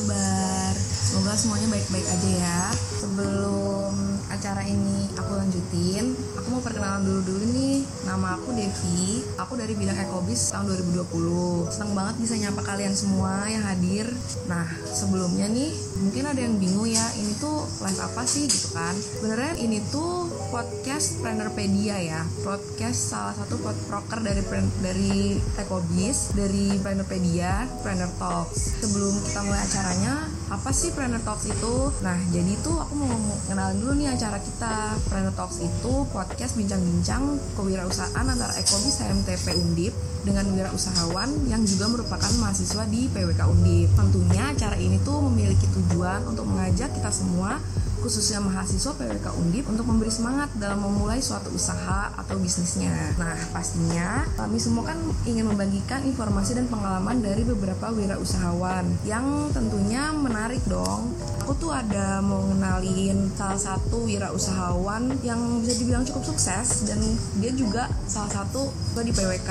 kabar? 0.00 0.72
Semoga 0.80 1.36
semuanya 1.36 1.68
baik-baik 1.68 2.06
aja 2.08 2.30
ya. 2.40 2.62
Sebelum 3.00 3.92
acara 4.32 4.62
ini 4.64 5.10
aku 5.18 5.36
lanjutin, 5.36 6.16
aku 6.38 6.46
mau 6.48 6.62
perkenalan 6.64 7.04
dulu-dulu 7.04 7.44
nih. 7.52 7.84
Nama 8.08 8.40
aku 8.40 8.56
Devi, 8.56 9.20
aku 9.36 9.60
dari 9.60 9.76
bidang 9.76 10.00
Ekobis 10.00 10.54
tahun 10.54 10.72
2020. 10.72 11.68
Senang 11.68 11.92
banget 11.92 12.16
bisa 12.22 12.34
nyapa 12.40 12.62
kalian 12.64 12.94
semua 12.96 13.44
yang 13.50 13.60
hadir. 13.66 14.08
Nah, 14.48 14.64
sebelumnya 14.88 15.50
nih, 15.52 15.74
mungkin 16.00 16.24
ada 16.24 16.40
yang 16.40 16.56
bingung 16.56 16.88
ya, 16.88 17.04
ini 17.20 17.36
tuh 17.36 17.68
live 17.84 18.00
apa 18.00 18.22
sih 18.24 18.48
gitu 18.48 18.72
kan? 18.72 18.96
Benernya 19.20 19.60
ini 19.60 19.84
tuh 19.92 20.32
podcast 20.50 21.22
Plannerpedia 21.22 21.96
ya. 22.02 22.26
Podcast 22.42 23.14
salah 23.14 23.34
satu 23.38 23.54
proker 23.62 24.18
dari 24.18 24.42
dari 24.82 25.38
Ekobis, 25.54 26.34
dari 26.34 26.74
Plannerpedia, 26.82 27.70
Planner 27.86 28.10
Talks. 28.18 28.82
Sebelum 28.82 29.14
kita 29.30 29.46
mulai 29.46 29.62
acaranya, 29.62 30.14
apa 30.50 30.74
sih 30.74 30.90
Planner 30.90 31.22
Talks 31.22 31.46
itu? 31.46 31.94
Nah, 32.02 32.18
jadi 32.34 32.58
tuh 32.58 32.74
aku 32.82 32.98
mau 32.98 33.14
kenalin 33.46 33.78
dulu 33.78 33.94
nih 34.02 34.10
acara 34.10 34.42
kita. 34.42 34.98
Planner 35.06 35.30
Talks 35.38 35.62
itu 35.62 35.92
podcast 36.10 36.58
bincang-bincang 36.58 37.38
kewirausahaan 37.54 38.26
antara 38.26 38.50
Ekobis 38.58 38.98
HMTP 38.98 39.54
Undip 39.54 39.94
dengan 40.26 40.50
wirausahawan 40.50 41.46
yang 41.46 41.62
juga 41.62 41.86
merupakan 41.86 42.30
mahasiswa 42.42 42.82
di 42.90 43.06
PWK 43.14 43.40
Undip. 43.46 43.88
Tentunya 43.94 44.50
acara 44.50 44.74
ini 44.74 44.98
tuh 45.06 45.22
memiliki 45.30 45.70
tujuan 45.70 46.26
untuk 46.26 46.44
mengajak 46.50 46.90
kita 46.98 47.14
semua 47.14 47.62
khususnya 48.00 48.40
mahasiswa 48.40 48.96
PWK 48.96 49.28
Undip 49.36 49.68
untuk 49.68 49.84
memberi 49.84 50.08
semangat 50.08 50.48
dalam 50.56 50.80
memulai 50.80 51.20
suatu 51.20 51.52
usaha 51.52 52.08
atau 52.16 52.34
bisnisnya. 52.40 53.12
Nah, 53.20 53.36
pastinya 53.52 54.24
kami 54.40 54.56
semua 54.56 54.88
kan 54.88 54.98
ingin 55.28 55.44
membagikan 55.44 56.00
informasi 56.08 56.56
dan 56.56 56.66
pengalaman 56.72 57.20
dari 57.20 57.44
beberapa 57.44 57.92
wirausahawan 57.92 58.88
yang 59.04 59.52
tentunya 59.52 60.10
menarik 60.16 60.39
dong. 60.64 61.12
Aku 61.44 61.52
tuh 61.60 61.74
ada 61.74 62.24
mau 62.24 62.40
ngenalin 62.48 63.28
salah 63.36 63.60
satu 63.60 64.08
wirausahawan 64.08 65.20
yang 65.20 65.60
bisa 65.60 65.76
dibilang 65.76 66.06
cukup 66.08 66.32
sukses 66.32 66.88
dan 66.88 67.02
dia 67.42 67.52
juga 67.52 67.92
salah 68.08 68.32
satu 68.32 68.72
di 69.04 69.12
PWK 69.12 69.50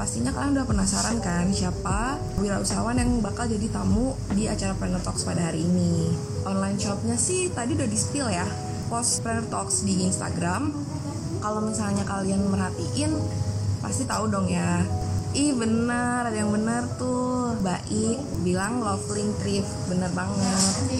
pastinya 0.00 0.32
kalian 0.32 0.56
udah 0.56 0.64
penasaran 0.64 1.20
kan 1.20 1.52
siapa 1.52 2.16
wirausahawan 2.40 2.96
yang 2.96 3.20
bakal 3.20 3.44
jadi 3.44 3.68
tamu 3.68 4.16
di 4.32 4.48
acara 4.48 4.72
Planner 4.72 5.04
Talks 5.04 5.28
pada 5.28 5.52
hari 5.52 5.60
ini. 5.60 6.16
Online 6.48 6.80
shopnya 6.80 7.20
sih 7.20 7.52
tadi 7.52 7.76
udah 7.76 7.84
di 7.84 7.98
spill 8.00 8.32
ya, 8.32 8.48
post 8.88 9.20
Planner 9.20 9.44
Talks 9.52 9.84
di 9.84 10.08
Instagram. 10.08 10.72
Kalau 11.44 11.60
misalnya 11.60 12.08
kalian 12.08 12.48
merhatiin, 12.48 13.12
pasti 13.84 14.08
tahu 14.08 14.32
dong 14.32 14.48
ya. 14.48 14.80
Ih 15.30 15.54
bener, 15.54 16.26
ada 16.26 16.34
yang 16.34 16.50
bener 16.50 16.90
tuh 16.98 17.54
Baik 17.62 18.18
bilang 18.42 18.82
Loveling 18.82 19.30
Thrift 19.38 19.70
Bener 19.86 20.10
banget 20.10 20.90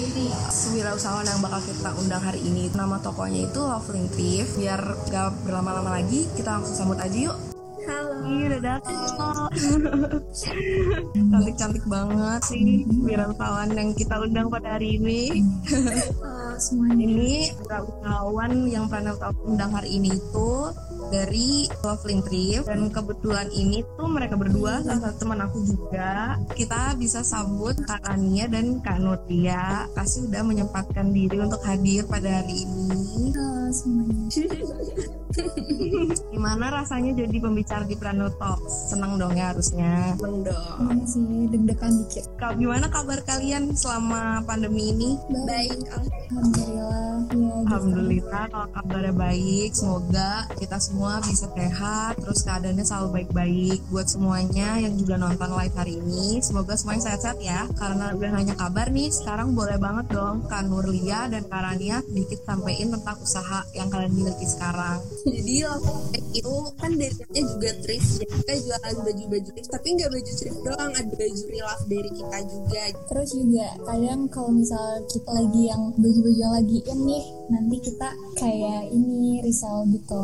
Wirausahawan 0.71 1.27
yang 1.27 1.43
bakal 1.43 1.59
kita 1.67 1.91
undang 1.99 2.23
hari 2.23 2.39
ini 2.39 2.71
Nama 2.71 3.03
tokonya 3.03 3.51
itu 3.51 3.59
Loveling 3.59 4.07
Thrift 4.15 4.55
Biar 4.55 4.79
gak 5.11 5.35
berlama-lama 5.43 5.99
lagi 5.99 6.31
Kita 6.39 6.63
langsung 6.63 6.79
sambut 6.79 7.03
aja 7.03 7.19
yuk 7.19 7.35
Halo. 7.91 8.23
Iya 8.23 8.45
udah 8.55 8.63
dateng 8.63 8.99
Cantik-cantik 11.11 11.85
banget 11.91 12.41
sih 12.47 12.87
wirausahawan 12.87 13.75
yang 13.75 13.91
kita 13.97 14.21
undang 14.21 14.47
pada 14.53 14.79
hari 14.79 15.01
ini. 15.01 15.43
Halo 16.23 16.55
semuanya. 16.61 17.03
Ini 17.03 17.33
wirausahawan 17.57 18.53
yang 18.69 18.87
pernah 18.87 19.17
kita 19.17 19.33
undang 19.43 19.73
hari 19.73 19.97
ini 19.97 20.13
itu 20.13 20.51
dari 21.11 21.67
Loveling 21.85 22.23
Trip. 22.25 22.63
Dan 22.65 22.89
kebetulan 22.89 23.51
ini 23.53 23.83
tuh 23.99 24.09
mereka 24.09 24.39
berdua 24.39 24.81
salah 24.81 25.11
satu 25.11 25.27
teman 25.27 25.43
aku 25.45 25.59
juga. 25.67 26.39
Kita 26.55 26.97
bisa 26.97 27.21
sambut 27.21 27.77
Kak 27.85 28.07
Ania 28.09 28.47
dan 28.47 28.81
Kak 28.81 29.03
Nuria 29.03 29.91
kasih 29.93 30.31
udah 30.31 30.43
menyempatkan 30.47 31.13
diri 31.13 31.37
untuk 31.43 31.61
hadir 31.67 32.07
pada 32.07 32.41
hari 32.41 32.65
ini 32.65 33.35
semuanya. 33.73 34.29
gimana 36.35 36.75
rasanya 36.75 37.15
jadi 37.23 37.37
pembicara 37.39 37.87
di 37.87 37.95
Prano 37.95 38.27
Talks 38.35 38.91
senang 38.91 39.15
dong 39.15 39.39
ya 39.39 39.55
harusnya 39.55 40.19
Seneng 40.19 40.43
dong. 40.43 40.79
Iya 40.91 41.05
sih 41.07 41.47
deg-degan 41.55 41.93
dikit. 42.05 42.27
Kak, 42.35 42.59
gimana 42.59 42.91
kabar 42.91 43.23
kalian 43.23 43.73
selama 43.79 44.43
pandemi 44.43 44.91
ini? 44.91 45.15
Baik. 45.47 45.79
Alhamdulillah. 45.87 47.15
Ya. 47.31 47.51
Alhamdulillah 47.71 48.45
kalau 48.51 48.69
kabarnya 48.75 49.15
baik, 49.15 49.71
semoga 49.77 50.51
kita 50.59 50.77
semua 50.83 51.23
bisa 51.23 51.47
sehat, 51.55 52.19
terus 52.19 52.43
keadaannya 52.43 52.85
selalu 52.85 53.09
baik-baik 53.23 53.79
buat 53.93 54.07
semuanya 54.11 54.83
yang 54.83 54.99
juga 54.99 55.15
nonton 55.21 55.51
live 55.55 55.77
hari 55.79 56.03
ini. 56.03 56.43
Semoga 56.43 56.75
semuanya 56.75 57.13
sehat-sehat 57.13 57.39
ya. 57.39 57.71
Karena 57.79 58.11
udah 58.17 58.31
nanya 58.35 58.55
kabar 58.59 58.91
nih, 58.91 59.15
sekarang 59.15 59.55
boleh 59.55 59.79
banget 59.79 60.11
dong 60.11 60.43
Kak 60.51 60.67
Nurlia 60.67 61.31
dan 61.31 61.47
Kak 61.47 61.63
Rania 61.63 62.03
sedikit 62.03 62.43
sampein 62.43 62.91
tentang 62.91 63.17
usaha 63.23 63.60
yang 63.77 63.89
kalian 63.89 64.13
miliki 64.13 64.47
sekarang. 64.47 64.99
jadi 65.27 65.55
Lovely 65.71 66.21
itu 66.31 66.55
kan 66.79 66.91
darinya 66.95 67.43
juga 67.43 67.71
thrift 67.83 68.09
jadi 68.17 68.27
kita 68.31 68.53
jualan 68.63 68.95
baju-baju 69.03 69.49
thrift 69.51 69.71
tapi 69.71 69.89
nggak 69.99 70.11
baju 70.15 70.33
thrift 70.39 70.61
doang 70.63 70.93
ada 70.95 71.11
baju 71.11 71.43
real 71.51 71.79
dari 71.91 72.11
kita 72.15 72.39
juga 72.47 72.83
Terus 73.11 73.31
juga 73.35 73.69
kadang 73.83 74.21
kalau 74.31 74.51
misal 74.55 75.03
kita 75.11 75.31
lagi 75.35 75.63
yang 75.67 75.83
baju-baju 75.99 76.39
yang 76.39 76.55
lagi 76.55 76.79
in 76.87 76.99
nih, 77.05 77.25
nanti 77.51 77.77
kita 77.83 78.09
kayak 78.39 78.83
ini 78.95 79.43
risau 79.43 79.83
gitu. 79.91 80.23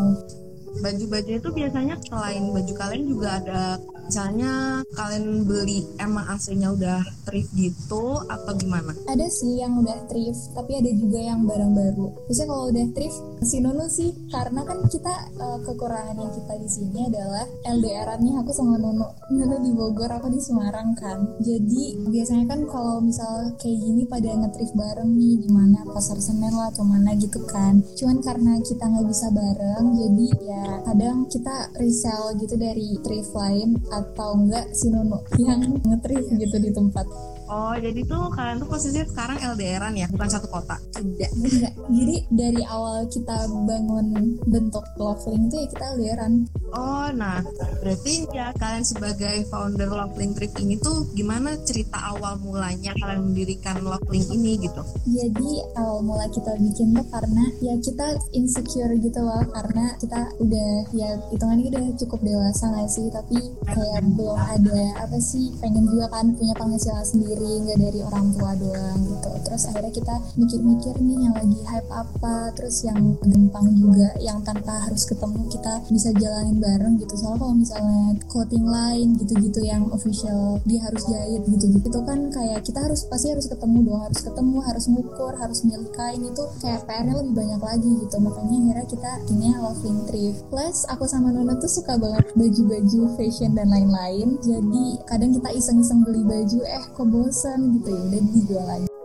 Baju-bajunya 0.84 1.38
itu 1.40 1.50
biasanya 1.50 1.94
selain 2.04 2.52
baju 2.52 2.72
kalian 2.76 3.04
juga 3.08 3.28
ada 3.40 3.80
misalnya 4.06 4.86
kalian 4.94 5.42
beli 5.42 5.82
emang 5.98 6.24
aslinya 6.30 6.72
udah 6.72 7.02
thrift 7.26 7.50
gitu 7.58 8.22
atau 8.30 8.52
gimana? 8.54 8.94
Ada 9.10 9.26
sih 9.26 9.58
yang 9.58 9.82
udah 9.82 10.06
thrift, 10.06 10.54
tapi 10.54 10.78
ada 10.78 10.90
juga 10.94 11.18
yang 11.18 11.42
barang 11.42 11.72
baru. 11.74 12.06
Biasanya 12.30 12.48
kalau 12.48 12.64
udah 12.70 12.86
thrift, 12.94 13.18
si 13.42 13.56
Nunu 13.58 13.86
sih, 13.90 14.10
karena 14.30 14.62
kan 14.62 14.78
kita 14.86 15.14
eh, 15.34 15.58
kekurangan 15.66 16.16
yang 16.16 16.32
kita 16.32 16.54
di 16.54 16.68
sini 16.70 16.98
adalah 17.10 17.44
LDR-nya 17.66 18.32
aku 18.46 18.50
sama 18.54 18.78
Nunu. 18.78 19.06
Nunu 19.34 19.56
di 19.60 19.70
Bogor, 19.74 20.10
aku 20.14 20.30
di 20.30 20.38
Semarang 20.38 20.94
kan. 20.94 21.26
Jadi 21.42 21.98
biasanya 22.06 22.46
kan 22.46 22.60
kalau 22.70 23.02
misal 23.02 23.52
kayak 23.58 23.78
gini 23.82 24.06
pada 24.06 24.30
nge-thrift 24.30 24.74
bareng 24.78 25.10
nih 25.18 25.34
di 25.42 25.48
mana 25.50 25.82
pasar 25.90 26.22
Senen 26.22 26.54
lah 26.54 26.70
atau 26.70 26.86
mana 26.86 27.12
gitu 27.18 27.42
kan. 27.50 27.82
Cuman 27.98 28.22
karena 28.22 28.62
kita 28.62 28.86
nggak 28.86 29.06
bisa 29.10 29.26
bareng, 29.34 29.84
jadi 29.98 30.26
ya 30.46 30.64
kadang 30.86 31.26
kita 31.26 31.74
resell 31.82 32.38
gitu 32.38 32.54
dari 32.54 32.96
thrift 33.02 33.34
lain 33.34 33.74
atau 33.96 34.36
enggak 34.36 34.68
si 34.76 34.92
Nunu 34.92 35.18
yang 35.40 35.60
nge-thrift 35.80 36.28
gitu 36.36 36.56
di 36.60 36.70
tempat. 36.72 37.06
Oh 37.46 37.74
jadi 37.78 38.02
tuh 38.02 38.26
kalian 38.34 38.58
tuh 38.58 38.68
posisinya 38.68 39.06
sekarang 39.06 39.38
LDRan 39.38 39.94
ya, 39.94 40.06
bukan 40.10 40.28
satu 40.28 40.50
kota? 40.50 40.76
tidak 40.98 41.30
Enggak. 41.38 41.72
Jadi 41.88 42.16
dari 42.34 42.62
awal 42.66 43.06
kita 43.06 43.46
bangun 43.46 44.36
bentuk 44.50 44.82
Loveling 44.98 45.46
itu 45.46 45.56
ya 45.62 45.66
kita 45.70 45.84
LDRan. 45.94 46.32
Oh, 46.74 47.08
nah 47.14 47.42
berarti 47.82 48.26
ya 48.34 48.50
kalian 48.56 48.82
sebagai 48.82 49.46
founder 49.46 49.86
Loveling 49.86 50.34
Trip 50.34 50.52
ini 50.58 50.80
tuh 50.82 51.06
gimana 51.14 51.54
cerita 51.62 51.98
awal 52.14 52.40
mulanya 52.42 52.90
kalian 52.98 53.30
mendirikan 53.30 53.78
Loveling 53.84 54.26
ini 54.34 54.58
gitu? 54.66 54.82
Jadi 55.06 55.50
awal 55.78 56.02
mula 56.02 56.26
kita 56.32 56.58
bikin 56.58 56.96
tuh 56.96 57.06
karena 57.10 57.44
ya 57.62 57.74
kita 57.78 58.18
insecure 58.34 58.92
gitu 58.98 59.20
loh 59.22 59.42
karena 59.54 59.94
kita 60.02 60.20
udah 60.42 60.70
ya 60.92 61.08
hitungannya 61.30 61.70
udah 61.70 61.84
cukup 62.00 62.20
dewasa 62.22 62.68
gak 62.74 62.90
sih 62.90 63.06
tapi 63.12 63.38
kayak 63.66 64.02
belum 64.16 64.38
ada 64.38 64.82
apa 65.02 65.18
sih 65.20 65.52
pengen 65.60 65.86
juga 65.88 66.06
kan 66.10 66.32
punya 66.34 66.54
penghasilan 66.56 67.06
sendiri 67.06 67.66
nggak 67.66 67.78
dari 67.80 68.00
orang 68.02 68.26
tua 68.34 68.52
doang 68.58 68.98
gitu 69.04 69.30
terus 69.46 69.62
akhirnya 69.70 69.92
kita 69.92 70.14
mikir-mikir 70.36 70.94
nih 71.00 71.18
yang 71.28 71.34
lagi 71.34 71.60
hype 71.66 71.90
apa 71.92 72.36
terus 72.56 72.76
yang 72.84 72.98
gampang 73.22 73.66
juga 73.76 74.08
yang 74.20 74.38
tanpa 74.42 74.86
harus 74.86 75.04
ketemu 75.08 75.40
kita 75.50 75.74
bisa 75.90 76.10
jalanin 76.16 76.55
bareng 76.58 76.94
gitu. 77.00 77.14
Soalnya 77.16 77.40
kalau 77.40 77.54
misalnya 77.56 78.02
clothing 78.26 78.66
line 78.66 79.10
gitu-gitu 79.20 79.60
yang 79.62 79.86
official 79.92 80.58
dia 80.64 80.80
harus 80.82 81.02
jahit 81.06 81.42
gitu 81.46 81.64
gitu 81.76 81.86
itu 81.86 82.00
kan 82.02 82.18
kayak 82.34 82.60
kita 82.66 82.78
harus 82.82 83.06
pasti 83.06 83.30
harus 83.30 83.46
ketemu 83.46 83.78
dong. 83.86 84.00
Harus 84.02 84.20
ketemu 84.24 84.56
harus 84.64 84.84
ngukur 84.90 85.32
harus 85.36 85.58
milih 85.62 85.90
kain 85.94 86.22
itu 86.22 86.42
kayak 86.60 86.82
PR-nya 86.88 87.14
lebih 87.20 87.34
banyak 87.36 87.60
lagi 87.62 87.90
gitu. 88.06 88.16
Makanya 88.18 88.56
akhirnya 88.56 88.86
kita 88.90 89.12
ini 89.30 89.48
loving 89.56 89.98
thrift. 90.10 90.40
Plus 90.50 90.78
aku 90.90 91.04
sama 91.06 91.30
Nona 91.30 91.54
tuh 91.60 91.70
suka 91.70 91.94
banget 92.00 92.24
baju-baju 92.34 93.00
fashion 93.16 93.52
dan 93.54 93.68
lain-lain. 93.70 94.36
Jadi 94.42 95.00
kadang 95.06 95.32
kita 95.36 95.48
iseng-iseng 95.54 96.02
beli 96.02 96.22
baju 96.26 96.58
eh 96.64 96.84
kok 96.92 97.06
bosen 97.06 97.80
gitu 97.80 97.88
ya. 97.92 98.00
Udah 98.06 98.22
dijual 98.32 98.66
lagi 98.66 98.95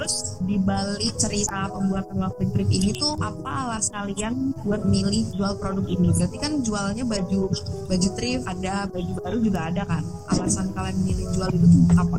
Terus 0.00 0.40
di 0.48 0.56
balik 0.56 1.12
cerita 1.20 1.68
pembuatan 1.68 2.24
Lovely 2.24 2.48
Trip 2.56 2.72
ini 2.72 2.96
tuh 2.96 3.20
apa 3.20 3.68
alas 3.68 3.92
kalian 3.92 4.56
buat 4.64 4.88
milih 4.88 5.28
jual 5.36 5.60
produk 5.60 5.84
ini? 5.92 6.08
Berarti 6.16 6.40
kan 6.40 6.64
jualnya 6.64 7.04
baju 7.04 7.52
baju 7.84 8.08
thrift 8.16 8.48
ada, 8.48 8.88
baju 8.88 9.12
baru 9.20 9.36
juga 9.44 9.68
ada 9.68 9.84
kan? 9.84 10.00
Alasan 10.32 10.72
kalian 10.72 10.96
milih 11.04 11.28
jual 11.36 11.52
itu 11.52 11.66
tuh 11.68 11.84
apa? 12.00 12.16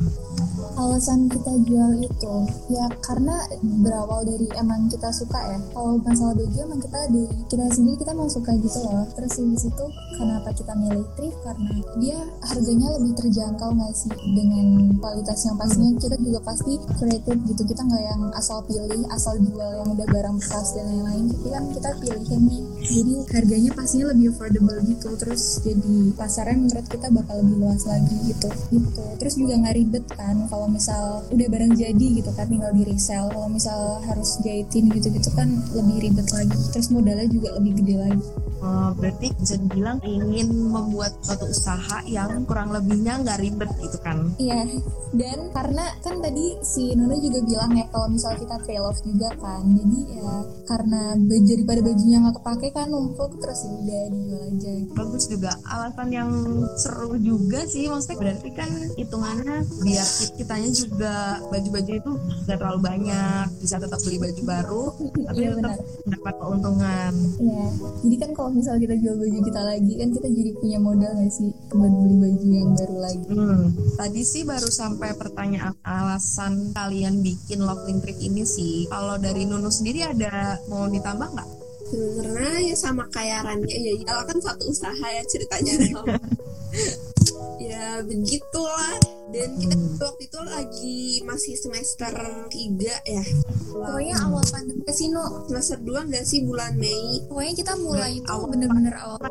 Alasan 0.79 1.29
kita 1.29 1.53
jual 1.67 1.91
itu 2.01 2.35
ya 2.71 2.85
karena 3.03 3.35
berawal 3.81 4.23
dari 4.25 4.47
emang 4.57 4.87
kita 4.87 5.09
suka 5.13 5.39
ya. 5.51 5.59
Kalau 5.73 5.97
masalah 6.01 6.33
baju 6.37 6.57
emang 6.61 6.81
kita 6.81 6.99
di 7.11 7.23
kita 7.47 7.65
sendiri 7.71 7.95
kita 8.01 8.11
emang 8.13 8.29
suka 8.31 8.51
gitu 8.59 8.79
loh. 8.85 9.05
Terus 9.17 9.33
di 9.37 9.57
situ 9.57 9.85
kenapa 10.17 10.49
kita 10.53 10.73
milih 10.77 11.05
thrift? 11.17 11.39
Karena 11.41 11.71
dia 11.97 12.19
harganya 12.45 12.87
lebih 12.99 13.13
terjangkau 13.17 13.69
nggak 13.75 13.93
sih 13.95 14.13
dengan 14.35 14.95
kualitas 15.01 15.39
yang 15.47 15.55
pastinya 15.57 15.91
kita 15.97 16.15
juga 16.19 16.39
pasti 16.43 16.73
creative 16.99 17.39
gitu. 17.49 17.61
Kita 17.65 17.81
nggak 17.85 18.03
yang 18.03 18.21
asal 18.37 18.61
pilih 18.65 19.01
asal 19.13 19.37
jual 19.39 19.71
yang 19.81 19.89
udah 19.91 20.07
barang 20.09 20.35
bekas 20.39 20.75
dan 20.77 20.85
lain-lain. 20.87 21.25
Tapi 21.31 21.49
kan 21.49 21.63
kita 21.73 21.89
pilihin 22.01 22.41
nih 22.47 22.61
jadi 22.81 23.13
harganya 23.31 23.71
pastinya 23.73 24.05
lebih 24.11 24.35
affordable 24.35 24.79
gitu. 24.85 25.09
Terus 25.15 25.43
jadi 25.63 25.95
pasarnya 26.17 26.57
menurut 26.57 26.85
kita 26.89 27.07
bakal 27.13 27.35
lebih 27.41 27.55
luas 27.61 27.83
lagi 27.87 28.15
gitu. 28.27 28.49
Gitu. 28.73 29.03
Terus 29.17 29.33
juga 29.37 29.53
nggak 29.57 29.75
ribet 29.77 30.05
kan 30.11 30.35
kalau 30.51 30.67
misal 30.67 31.23
udah 31.31 31.47
barang 31.47 31.79
jadi 31.79 32.05
gitu 32.19 32.27
kan 32.35 32.51
tinggal 32.51 32.75
di 32.75 32.83
resell. 32.83 33.31
Kalau 33.31 33.47
misal 33.47 34.03
harus 34.03 34.35
jahitin 34.43 34.91
gitu-gitu 34.91 35.31
kan 35.31 35.47
lebih 35.71 36.11
ribet 36.11 36.27
lagi. 36.35 36.59
Terus 36.75 36.91
modalnya 36.91 37.31
juga 37.31 37.55
lebih 37.55 37.79
gede 37.79 37.95
lagi. 37.95 38.27
Uh, 38.61 38.93
berarti 38.93 39.33
bisa 39.41 39.57
dibilang 39.57 39.97
ingin 40.05 40.53
membuat 40.69 41.17
suatu 41.25 41.49
usaha 41.49 42.05
yang 42.05 42.45
kurang 42.45 42.69
lebihnya 42.69 43.17
nggak 43.25 43.41
ribet 43.41 43.73
gitu 43.81 43.97
kan? 44.05 44.29
Iya, 44.37 44.69
dan 45.17 45.49
karena 45.49 45.89
kan 46.05 46.21
tadi 46.21 46.61
si 46.61 46.93
Nuna 46.93 47.17
juga 47.17 47.41
bilang 47.41 47.73
ya 47.73 47.89
kalau 47.89 48.13
misal 48.13 48.37
kita 48.37 48.61
trail 48.61 48.85
off 48.85 49.01
juga 49.01 49.33
kan, 49.41 49.65
jadi 49.65 49.97
ya 50.13 50.45
karena 50.69 51.17
baju 51.17 51.45
daripada 51.57 51.81
bajunya 51.89 52.17
nggak 52.21 52.35
kepake 52.37 52.67
kan 52.69 52.87
numpuk 52.93 53.31
terus 53.41 53.65
ya 53.65 53.73
udah 53.81 54.01
dijual 54.13 54.43
aja. 54.45 54.71
Bagus 54.93 55.23
juga. 55.25 55.51
Alasan 55.65 56.07
yang 56.13 56.29
seru 56.77 57.17
juga 57.17 57.65
sih, 57.65 57.89
maksudnya 57.89 58.17
berarti 58.21 58.49
kan 58.53 58.69
hitungannya 58.93 59.55
biar 59.81 60.07
kitanya 60.41 60.69
juga 60.73 61.15
baju-baju 61.47 61.91
itu 61.93 62.11
nggak 62.49 62.57
terlalu 62.57 62.79
banyak, 62.81 63.45
bisa 63.61 63.75
tetap 63.77 63.99
beli 64.01 64.17
baju 64.17 64.41
baru, 64.41 64.83
tapi 65.29 65.37
Iya, 65.37 65.49
tetap 65.53 65.61
benar. 65.61 65.77
mendapat 66.09 66.33
keuntungan. 66.41 67.13
Iya, 67.37 67.65
jadi 68.01 68.15
kan 68.17 68.29
kalau 68.33 68.49
misal 68.51 68.75
kita 68.81 68.95
jual 68.97 69.15
baju 69.21 69.39
kita 69.45 69.61
lagi 69.61 69.93
kan 70.01 70.09
kita 70.09 70.27
jadi 70.33 70.51
punya 70.57 70.79
modal 70.81 71.11
nggak 71.13 71.31
sih 71.31 71.49
buat 71.69 71.93
beli 71.93 72.15
baju 72.17 72.47
yang 72.49 72.71
baru 72.73 72.97
lagi. 72.97 73.29
Hmm, 73.29 73.65
tadi 73.95 74.21
sih 74.25 74.43
baru 74.43 74.69
sampai 74.73 75.09
pertanyaan 75.13 75.77
alasan 75.85 76.73
kalian 76.73 77.21
bikin 77.21 77.61
Loveling 77.61 78.01
Trip 78.01 78.17
ini 78.17 78.43
sih. 78.43 78.89
Kalau 78.89 79.21
dari 79.21 79.45
Nunu 79.45 79.69
sendiri 79.69 80.01
ada 80.01 80.57
mau 80.67 80.89
ditambah 80.89 81.29
nggak? 81.37 81.49
sebenarnya 81.91 82.71
ya 82.71 82.75
sama 82.79 83.03
kayak 83.11 83.43
Rania 83.43 83.75
ya 83.75 83.93
ya 83.99 84.23
kan 84.23 84.39
satu 84.39 84.63
usaha 84.71 85.07
ya 85.11 85.23
ceritanya 85.27 85.75
ya 87.57 88.01
begitulah 88.01 88.95
dan 89.31 89.49
kita 89.55 89.71
Hmm. 89.71 89.95
waktu 89.95 90.23
itu 90.27 90.39
lagi 90.43 90.99
masih 91.23 91.55
semester 91.55 92.11
3 92.51 92.93
ya 93.07 93.23
Pokoknya 93.71 94.19
awal 94.27 94.43
pandemi 94.51 94.83
sih 94.91 95.07
no, 95.07 95.47
semester 95.47 95.79
2 95.79 96.03
enggak 96.03 96.27
sih 96.27 96.43
bulan 96.43 96.75
Mei 96.75 97.23
pokoknya 97.25 97.53
kita 97.55 97.73
mulai 97.79 98.19
itu 98.19 98.27
Awal- 98.27 98.51
bener-bener 98.51 98.95
awal. 98.99 99.23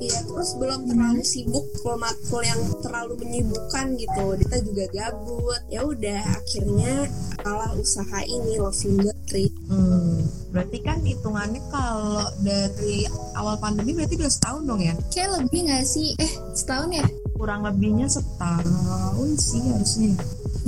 Iya, 0.00 0.22
terus 0.24 0.56
belum 0.56 0.88
terlalu 0.88 1.20
sibuk, 1.20 1.66
matkul 1.84 2.40
yang 2.40 2.56
terlalu 2.80 3.20
menyibukkan 3.20 4.00
gitu. 4.00 4.24
Kita 4.40 4.56
juga 4.64 4.84
gabut. 4.88 5.60
Ya 5.68 5.84
udah, 5.84 6.40
akhirnya 6.40 7.04
kalah 7.36 7.76
usaha 7.76 8.24
ini 8.24 8.56
Loving 8.56 9.04
Tree. 9.28 9.52
Hmm, 9.68 10.24
berarti 10.48 10.78
kan 10.80 11.04
hitungannya 11.04 11.60
kalau 11.68 12.24
dari 12.40 13.04
awal 13.36 13.60
pandemi 13.60 13.92
berarti 13.92 14.16
udah 14.16 14.32
setahun 14.32 14.62
dong 14.64 14.80
ya? 14.80 14.94
Kayak 15.12 15.30
lebih 15.36 15.60
nggak 15.68 15.84
sih? 15.84 16.16
Eh 16.16 16.32
setahun 16.56 16.96
ya? 16.96 17.04
Kurang 17.40 17.64
lebihnya 17.64 18.04
setahun 18.04 19.30
sih 19.40 19.64
harusnya. 19.72 20.12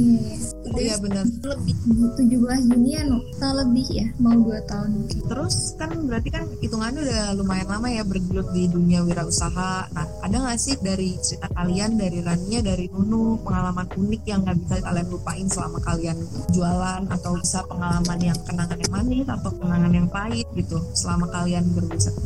Iya. 0.00 0.40
Oh 0.72 0.80
iya 0.80 0.96
benar. 0.96 1.24
Lebih 1.28 1.74
17 2.16 2.68
Juni 2.72 2.90
ya 2.96 3.02
no, 3.04 3.20
tahun 3.36 3.56
lebih 3.68 3.86
ya, 3.92 4.06
mau 4.16 4.32
2 4.32 4.70
tahun. 4.70 4.90
Terus 5.28 5.76
kan 5.76 5.90
berarti 6.08 6.28
kan 6.32 6.44
hitungannya 6.64 7.04
udah 7.04 7.22
lumayan 7.36 7.68
lama 7.68 7.88
ya 7.92 8.02
bergelut 8.08 8.48
di 8.56 8.72
dunia 8.72 9.04
wirausaha. 9.04 9.92
Nah, 9.92 10.06
ada 10.24 10.36
nggak 10.36 10.56
sih 10.56 10.80
dari 10.80 11.20
cerita 11.20 11.52
kalian, 11.52 12.00
dari 12.00 12.24
Rania, 12.24 12.64
dari 12.64 12.88
Nunu, 12.88 13.44
pengalaman 13.44 13.84
unik 13.92 14.22
yang 14.24 14.40
nggak 14.48 14.56
bisa 14.64 14.74
kalian 14.80 15.08
lupain 15.12 15.46
selama 15.52 15.78
kalian 15.84 16.18
jualan 16.56 17.02
atau 17.12 17.32
bisa 17.36 17.60
pengalaman 17.68 18.18
yang 18.20 18.38
kenangan 18.48 18.78
yang 18.80 18.92
manis 18.92 19.28
atau 19.28 19.50
kenangan 19.60 19.92
yang 19.92 20.08
pahit 20.08 20.48
gitu 20.56 20.80
selama 20.96 21.28
kalian 21.28 21.68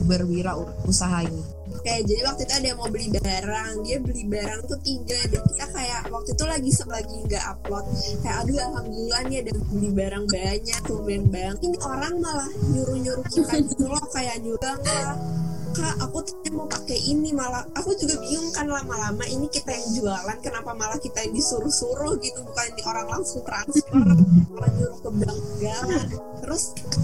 berwirausaha 0.06 1.26
ini? 1.26 1.56
kayak 1.86 2.02
jadi 2.02 2.20
waktu 2.26 2.42
itu 2.46 2.54
ada 2.58 2.66
yang 2.66 2.78
mau 2.82 2.90
beli 2.90 3.08
barang, 3.14 3.72
dia 3.86 3.96
beli 4.02 4.24
barang 4.26 4.60
tuh 4.66 4.78
tiga 4.82 5.18
dan 5.30 5.42
kita 5.46 5.66
kayak 5.70 6.00
waktu 6.10 6.30
itu 6.34 6.44
lagi 6.44 6.70
lagi 6.90 7.16
nggak 7.30 7.44
upload. 7.46 7.84
Kayak 8.26 8.35
aduh 8.42 8.58
alhamdulillah 8.60 9.20
nih 9.28 9.38
ada 9.44 9.52
beli 9.72 9.90
barang 9.96 10.24
banyak, 10.28 10.80
tumben 10.84 11.22
banget. 11.32 11.58
Ini 11.64 11.78
orang 11.84 12.14
malah 12.20 12.50
nyuruh-nyuruh 12.72 13.26
kita 13.32 13.54
gitu 13.64 13.84
loh 13.88 14.04
kayak 14.12 14.36
nyuruh 14.44 14.60
lah 14.60 15.16
kak 15.76 15.94
aku 16.00 16.24
tuh 16.24 16.36
mau 16.56 16.64
pakai 16.64 16.96
ini 16.96 17.36
malah 17.36 17.60
aku 17.76 17.92
juga 18.00 18.16
bingung 18.24 18.48
kan 18.56 18.64
lama-lama 18.64 19.20
ini 19.28 19.44
kita 19.52 19.76
yang 19.76 19.88
jualan 19.92 20.38
kenapa 20.40 20.72
malah 20.72 20.96
kita 20.96 21.20
yang 21.20 21.36
disuruh-suruh 21.36 22.16
gitu 22.24 22.40
bukan 22.48 22.64
ini 22.72 22.82
orang 22.88 23.06
langsung 23.12 23.44
transfer 23.44 23.92
orang 24.56 24.72
nyuruh 24.80 24.98
ke 25.04 25.10
bank 25.20 25.36
segala 25.36 26.00
terus 26.40 26.62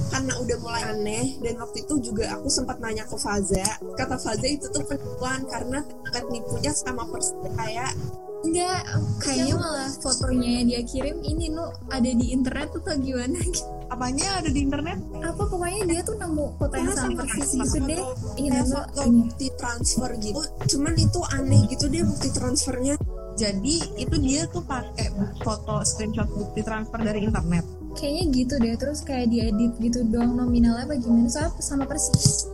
karena 0.08 0.32
udah 0.40 0.56
mulai 0.64 0.82
aneh 0.88 1.26
dan 1.44 1.54
waktu 1.60 1.84
itu 1.84 1.94
juga 2.00 2.24
aku 2.32 2.48
sempat 2.48 2.80
nanya 2.80 3.04
ke 3.04 3.16
Faza 3.20 3.66
kata 3.92 4.16
Faza 4.16 4.46
itu 4.48 4.64
tuh 4.72 4.84
penipuan 4.88 5.44
karena 5.52 5.84
tingkat 5.84 6.24
nipunya 6.32 6.72
sama 6.72 7.04
persis 7.12 7.36
kayak 7.52 7.92
Enggak, 8.42 8.82
kayaknya 9.22 9.54
malah 9.54 9.90
fotonya 10.02 10.48
yang 10.60 10.66
dia 10.66 10.82
kirim 10.82 11.16
ini 11.22 11.46
no 11.54 11.70
ada 11.94 12.10
di 12.10 12.34
internet 12.34 12.74
atau 12.74 12.98
gimana 12.98 13.38
gitu. 13.38 13.70
Apanya 13.86 14.42
ada 14.42 14.50
di 14.50 14.60
internet? 14.66 14.98
Apa 15.22 15.42
pokoknya 15.46 15.82
dia 15.86 16.00
tuh 16.02 16.16
nemu 16.18 16.46
foto 16.58 16.74
yang 16.74 16.96
sama 16.96 17.22
persis 17.22 17.54
gitu 17.54 17.78
deh. 17.86 18.02
Ini 18.40 18.48
kayak 18.50 18.66
no, 18.66 18.74
foto 18.74 19.02
ini. 19.06 19.14
bukti 19.22 19.46
transfer 19.54 20.10
gitu 20.18 20.42
cuman 20.74 20.94
itu 20.98 21.20
aneh 21.36 21.60
gitu 21.70 21.84
deh 21.86 22.02
bukti 22.02 22.28
transfernya 22.32 22.96
Jadi 23.32 23.96
itu 23.96 24.16
dia 24.20 24.44
tuh 24.44 24.60
pakai 24.60 25.08
foto 25.40 25.80
screenshot 25.80 26.28
bukti 26.28 26.60
transfer 26.60 27.00
dari 27.00 27.24
internet. 27.24 27.64
Kayaknya 27.96 28.24
gitu 28.28 28.54
deh, 28.60 28.74
terus 28.76 29.00
kayak 29.00 29.32
diedit 29.32 29.72
gitu 29.80 30.04
doang 30.04 30.36
nominalnya 30.36 30.84
apa 30.84 31.00
gimana 31.00 31.32
soalnya 31.32 31.56
sama 31.64 31.84
persis. 31.88 32.44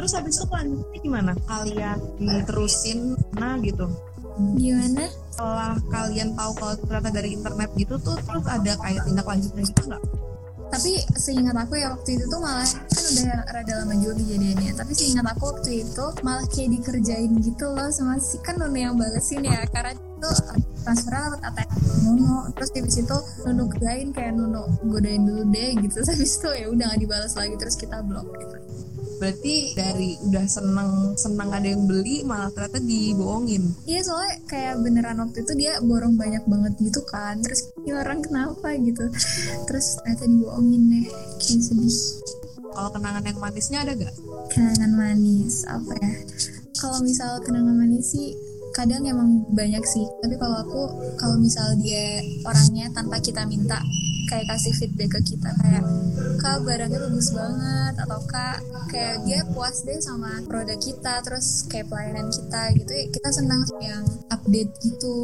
Terus 0.00 0.12
habis 0.16 0.40
itu 0.40 0.48
lanjutnya 0.48 0.98
gimana? 1.02 1.32
Kalian 1.44 1.98
diterusin 2.16 3.20
nah 3.36 3.60
gitu. 3.60 3.84
Gimana? 4.58 5.04
Setelah 5.34 5.74
kalian 5.90 6.28
tahu 6.34 6.50
kalau 6.58 6.74
ternyata 6.78 7.10
dari 7.10 7.30
internet 7.34 7.70
gitu 7.74 7.94
tuh 7.98 8.16
terus 8.22 8.46
ada 8.46 8.72
kayak 8.78 9.02
tindak 9.06 9.26
lanjutnya 9.26 9.62
gitu 9.66 9.82
nggak? 9.90 10.02
Tapi 10.68 10.92
seingat 11.16 11.56
aku 11.56 11.80
ya 11.80 11.88
waktu 11.96 12.20
itu 12.20 12.24
tuh 12.28 12.40
malah 12.44 12.68
kan 12.68 13.04
udah 13.08 13.40
rada 13.56 13.74
lama 13.82 13.94
juga 13.96 14.14
kejadiannya. 14.20 14.72
Tapi 14.76 14.92
seingat 14.92 15.26
aku 15.32 15.42
waktu 15.48 15.70
itu 15.80 16.04
malah 16.20 16.44
kayak 16.52 16.68
dikerjain 16.76 17.32
gitu 17.40 17.66
loh 17.72 17.88
sama 17.88 18.20
si 18.20 18.36
kan 18.44 18.60
Nunu 18.60 18.76
yang 18.76 18.94
balesin 19.00 19.48
ya 19.48 19.64
karena 19.72 19.96
itu 19.96 20.30
transfer 20.84 21.12
lewat 21.12 21.40
ATM 21.40 21.68
Nunu 22.04 22.52
terus 22.52 22.70
habis 22.76 22.96
itu 23.00 23.18
Nunu 23.48 23.64
kerjain 23.72 24.08
kayak 24.12 24.32
Nunu 24.36 24.62
godain 24.88 25.22
dulu 25.24 25.42
deh 25.48 25.70
gitu 25.80 26.04
terus 26.04 26.10
habis 26.14 26.32
itu 26.36 26.50
ya 26.52 26.66
udah 26.68 26.84
nggak 26.92 27.00
dibalas 27.00 27.32
lagi 27.32 27.54
terus 27.56 27.76
kita 27.76 28.04
blok 28.04 28.28
gitu. 28.36 28.56
Berarti 29.18 29.74
dari 29.74 30.14
udah 30.24 30.44
seneng 30.46 31.18
seneng 31.18 31.50
ada 31.50 31.66
yang 31.66 31.84
beli 31.84 32.22
malah 32.22 32.50
ternyata 32.54 32.78
dibohongin. 32.82 33.74
Iya 33.84 34.00
soalnya 34.06 34.34
kayak 34.46 34.74
beneran 34.82 35.18
waktu 35.20 35.42
itu 35.42 35.52
dia 35.58 35.82
borong 35.82 36.14
banyak 36.14 36.42
banget 36.46 36.72
gitu 36.80 37.02
kan 37.06 37.38
terus 37.42 37.70
ini 37.82 37.92
orang 37.94 38.22
kenapa 38.22 38.74
gitu 38.78 39.10
terus 39.66 39.98
ternyata 40.00 40.24
dibohongin 40.26 40.82
deh 40.86 41.06
kayak 41.42 41.62
sedih. 41.62 41.98
Kalau 42.68 42.94
kenangan 42.94 43.26
yang 43.26 43.38
manisnya 43.42 43.82
ada 43.82 43.92
gak? 43.98 44.14
kenangan 44.48 44.92
manis 44.96 45.62
apa 45.68 45.92
ya 46.00 46.12
kalau 46.80 46.98
misal 47.04 47.36
kenangan 47.44 47.76
manis 47.76 48.16
sih 48.16 48.32
kadang 48.72 49.04
emang 49.04 49.44
banyak 49.52 49.82
sih 49.84 50.06
tapi 50.24 50.38
kalau 50.40 50.62
aku 50.64 50.82
kalau 51.20 51.36
misal 51.36 51.66
dia 51.82 52.22
orangnya 52.46 52.88
tanpa 52.94 53.20
kita 53.20 53.44
minta 53.44 53.82
kayak 54.28 54.46
kasih 54.52 54.72
feedback 54.76 55.18
ke 55.18 55.20
kita 55.34 55.50
kayak 55.64 55.84
kak 56.38 56.58
barangnya 56.62 56.98
bagus 57.02 57.28
banget 57.34 57.94
atau 57.98 58.20
kak 58.28 58.58
kayak 58.92 59.16
dia 59.24 59.40
puas 59.50 59.82
deh 59.82 59.98
sama 59.98 60.44
produk 60.46 60.78
kita 60.78 61.24
terus 61.24 61.64
kayak 61.66 61.88
pelayanan 61.88 62.28
kita 62.30 62.62
gitu 62.78 62.92
ya 62.92 63.04
kita 63.10 63.28
senang 63.32 63.62
yang 63.80 64.04
update 64.30 64.70
gitu 64.84 65.16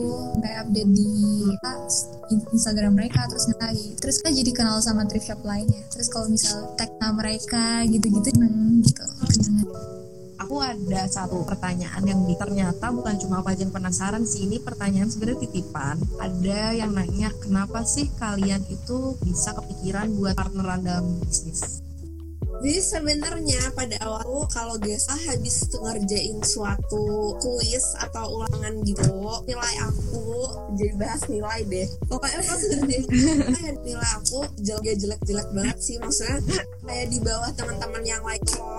kayak 0.43 0.67
update 0.67 0.91
di 0.91 1.13
Instagram 2.51 2.97
mereka 2.97 3.29
terus 3.29 3.47
ngai 3.53 3.95
terus 4.01 4.19
kita 4.25 4.31
jadi 4.33 4.51
kenal 4.57 4.79
sama 4.81 5.05
thrift 5.05 5.29
shop 5.29 5.41
lainnya. 5.45 5.83
Terus 5.93 6.09
kalau 6.09 6.27
misal 6.33 6.75
tag 6.75 6.91
mereka 7.15 7.85
gitu-gitu 7.87 8.33
seneng 8.33 8.81
gitu 8.83 9.05
kenangan 9.05 9.94
aku 10.55 10.63
ada 10.63 11.11
satu 11.11 11.43
pertanyaan 11.43 11.99
yang 12.07 12.23
ternyata 12.39 12.95
bukan 12.95 13.19
cuma 13.19 13.43
aku 13.43 13.75
penasaran 13.75 14.23
sih. 14.23 14.47
Ini 14.47 14.63
pertanyaan 14.63 15.11
sebenarnya 15.11 15.51
titipan. 15.51 15.99
Ada 16.23 16.79
yang 16.79 16.95
nanya 16.95 17.35
kenapa 17.43 17.83
sih 17.83 18.07
kalian 18.23 18.63
itu 18.71 19.19
bisa 19.19 19.51
kepikiran 19.51 20.15
buat 20.15 20.39
partneran 20.39 20.87
dalam 20.87 21.19
bisnis? 21.27 21.83
Jadi 22.63 22.81
sebenarnya 22.81 23.61
pada 23.75 23.99
awal 24.07 24.47
kalau 24.47 24.79
biasa 24.79 25.27
habis 25.27 25.75
ngerjain 25.75 26.39
suatu 26.47 27.35
kuis 27.43 27.99
atau 27.99 28.39
ulangan 28.39 28.79
gitu 28.87 29.11
nilai 29.51 29.75
aku 29.91 30.23
jadi 30.79 30.95
bahas 30.95 31.27
nilai 31.27 31.67
deh. 31.67 31.91
Pokoknya 32.07 32.47
pas 32.47 32.63
ngerjain 32.63 33.77
nilai 33.83 34.11
aku 34.23 34.47
jelek 34.63 35.03
jelek 35.03 35.21
jelek 35.27 35.49
banget 35.51 35.79
sih. 35.83 35.99
Maksudnya 35.99 36.39
kayak 36.87 37.11
di 37.11 37.19
bawah 37.19 37.51
teman-teman 37.59 38.07
yang 38.07 38.23
lain. 38.23 38.39
kalau 38.47 38.74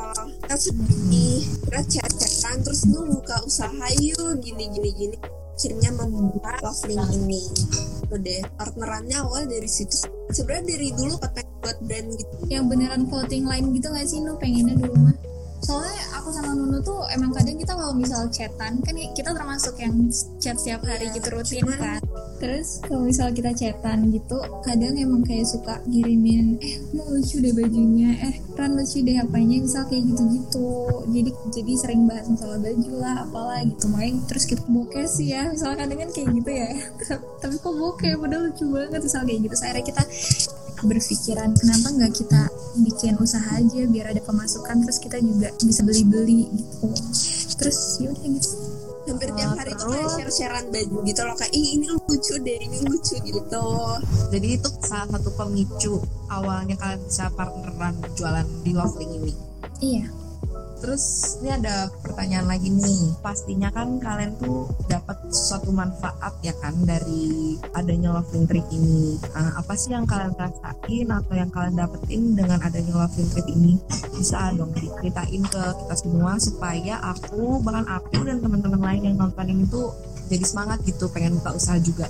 kita 0.45 0.61
sedih 0.61 1.41
kita 1.41 1.81
chat-chatan 1.89 2.61
terus 2.61 2.85
lu 2.85 3.01
buka 3.17 3.41
usaha 3.49 3.89
yuk 3.97 4.37
gini 4.45 4.69
gini 4.69 4.89
gini. 4.93 5.17
Akhirnya 5.57 5.89
membuat 5.97 6.61
Loveling 6.61 7.01
ini. 7.25 7.41
Itu 8.05 8.15
deh 8.21 8.45
partnerannya 8.53 9.17
awal 9.25 9.49
dari 9.49 9.65
situ. 9.65 10.05
Sebenarnya 10.29 10.77
dari 10.77 10.93
dulu 10.93 11.17
pengen 11.17 11.49
buat 11.65 11.77
brand 11.81 12.07
gitu. 12.13 12.35
Yang 12.45 12.63
beneran 12.69 13.03
voting 13.09 13.49
line 13.49 13.73
gitu 13.73 13.89
gak 13.89 14.05
sih 14.05 14.21
nu 14.21 14.37
pengennya 14.37 14.77
dulu 14.77 14.93
mah 14.93 15.15
soalnya 15.65 15.97
aku 16.13 16.29
sama 16.29 16.53
Nunu 16.53 16.77
tuh 16.85 17.01
emang 17.09 17.33
kadang 17.33 17.57
kita 17.57 17.73
kalau 17.73 17.97
misal 17.97 18.29
chatan 18.29 18.77
kan 18.85 18.93
kita 19.17 19.33
termasuk 19.33 19.73
yang 19.81 19.97
chat 20.37 20.53
setiap 20.61 20.85
hari 20.85 21.09
gitu 21.09 21.33
rutin 21.33 21.65
kan. 21.65 21.97
Terus 22.37 22.85
kalau 22.85 23.09
misal 23.09 23.33
kita 23.33 23.49
chatan 23.57 24.13
gitu 24.13 24.37
kadang 24.61 24.93
emang 24.93 25.25
kayak 25.25 25.49
suka 25.49 25.81
ngirimin 25.89 26.61
eh 26.61 26.77
mau 26.93 27.09
lucu 27.09 27.41
deh 27.41 27.49
bajunya 27.49 28.13
eh 28.29 28.35
ran 28.53 28.77
lucu 28.77 29.01
deh 29.01 29.17
apanya 29.17 29.65
misal 29.65 29.89
kayak 29.89 30.05
gitu-gitu. 30.13 30.69
Jadi 31.09 31.31
jadi 31.49 31.73
sering 31.81 32.01
bahas 32.05 32.29
masalah 32.29 32.61
baju 32.61 32.93
lah 33.01 33.15
apalah 33.25 33.59
gitu. 33.65 33.85
Makanya 33.89 34.21
terus 34.29 34.45
kita 34.45 34.61
bokeh 34.69 35.09
sih 35.09 35.33
ya. 35.33 35.49
Misalnya 35.49 35.81
kadang 35.81 35.97
kan 36.05 36.09
kayak 36.13 36.27
gitu 36.37 36.51
ya. 36.53 36.69
Tapi 37.41 37.55
kok 37.57 37.73
bokeh? 37.73 38.13
Padahal 38.21 38.53
lucu 38.53 38.65
banget 38.69 39.01
misal 39.01 39.21
kayak 39.25 39.39
gitu. 39.49 39.55
Saya 39.57 39.81
kita 39.81 40.03
berpikiran 40.83 41.55
kenapa 41.55 41.87
nggak 41.95 42.13
kita 42.15 42.41
bikin 42.83 43.15
usaha 43.21 43.55
aja 43.55 43.81
biar 43.87 44.11
ada 44.11 44.21
pemasukan 44.23 44.83
terus 44.83 44.99
kita 44.99 45.17
juga 45.23 45.53
bisa 45.63 45.81
beli-beli 45.87 46.51
gitu. 46.51 46.91
Terus 47.55 47.77
yaudah 48.03 48.27
gitu. 48.27 48.49
Hampir 49.05 49.29
tiap 49.37 49.53
hari 49.53 49.77
tuh 49.77 49.93
kayak 49.93 50.09
share-sharean 50.17 50.65
baju 50.73 50.97
gitu 51.05 51.21
loh 51.21 51.37
kayak 51.37 51.53
Ih, 51.53 51.77
ini 51.77 51.85
lucu 51.93 52.33
deh 52.41 52.57
ini 52.57 52.77
lucu 52.89 53.15
gitu. 53.21 53.67
Jadi 54.33 54.47
itu 54.57 54.69
salah 54.81 55.07
satu 55.13 55.29
pemicu 55.37 56.01
awalnya 56.33 56.75
kalian 56.75 57.01
bisa 57.05 57.29
partneran 57.37 57.95
jualan 58.17 58.47
di 58.65 58.71
Loveling 58.73 59.13
ini 59.21 59.33
iya 59.83 60.05
Terus 60.79 61.37
ini 61.41 61.49
ada 61.55 61.87
pertanyaan 62.03 62.47
lagi 62.49 62.69
nih. 62.71 63.15
Pastinya 63.23 63.69
kan 63.71 63.97
kalian 63.99 64.35
tuh 64.39 64.69
dapat 64.91 65.17
suatu 65.31 65.71
manfaat 65.71 66.35
ya 66.43 66.51
kan 66.59 66.75
dari 66.83 67.55
adanya 67.73 68.15
loving 68.19 68.45
trip 68.45 68.65
ini. 68.71 69.17
Uh, 69.33 69.59
apa 69.59 69.73
sih 69.75 69.95
yang 69.95 70.03
kalian 70.03 70.35
rasain 70.35 71.07
atau 71.09 71.33
yang 71.33 71.51
kalian 71.51 71.75
dapetin 71.79 72.35
dengan 72.35 72.59
adanya 72.61 72.93
loving 73.05 73.27
trip 73.31 73.47
ini? 73.49 73.79
Bisa 74.15 74.51
dong 74.55 74.71
diceritain 74.75 75.43
ke 75.47 75.63
kita 75.83 75.95
semua 75.95 76.37
supaya 76.39 76.99
aku 77.01 77.63
bahkan 77.63 77.87
aku 77.87 78.23
dan 78.27 78.39
teman-teman 78.43 78.81
lain 78.81 79.01
yang 79.13 79.17
nonton 79.19 79.47
ini 79.47 79.63
tuh 79.67 79.91
jadi 80.25 80.45
semangat 80.45 80.81
gitu 80.83 81.07
pengen 81.13 81.37
buka 81.39 81.55
usaha 81.55 81.77
juga. 81.79 82.09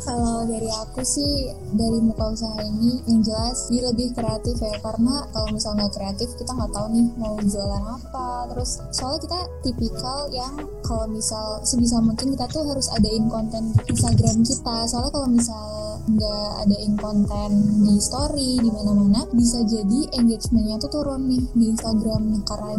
Kalau 0.00 0.48
dari 0.48 0.70
aku 0.72 1.04
sih 1.04 1.52
dari 1.76 2.00
muka 2.00 2.32
usaha 2.32 2.56
ini 2.64 3.04
yang 3.04 3.20
jelas 3.20 3.68
dia 3.68 3.84
lebih 3.84 4.16
kreatif 4.16 4.56
ya. 4.58 4.72
Karena 4.80 5.28
kalau 5.30 5.48
misalnya 5.52 5.86
kreatif 5.92 6.32
kita 6.40 6.56
nggak 6.56 6.72
tahu 6.72 6.86
nih 6.92 7.06
mau 7.20 7.36
jualan 7.40 7.84
apa. 8.00 8.48
Terus 8.54 8.70
soalnya 8.96 9.20
kita 9.28 9.40
tipikal 9.64 10.18
yang 10.32 10.54
kalau 10.80 11.06
misal 11.06 11.60
sebisa 11.62 12.00
mungkin 12.00 12.32
kita 12.32 12.48
tuh 12.48 12.64
harus 12.64 12.88
adain 12.96 13.28
konten 13.28 13.76
Instagram 13.86 14.40
kita. 14.42 14.76
Soalnya 14.88 15.12
kalau 15.12 15.28
misal 15.28 15.64
nggak 16.08 16.48
adain 16.64 16.94
konten 16.96 17.50
di 17.84 17.94
story 18.00 18.58
di 18.58 18.70
mana-mana 18.72 19.28
bisa 19.36 19.60
jadi 19.68 20.08
engagementnya 20.16 20.80
tuh 20.80 20.90
turun 20.90 21.28
nih 21.28 21.44
di 21.52 21.64
Instagram. 21.76 22.22
Nah, 22.34 22.42
karena 22.48 22.76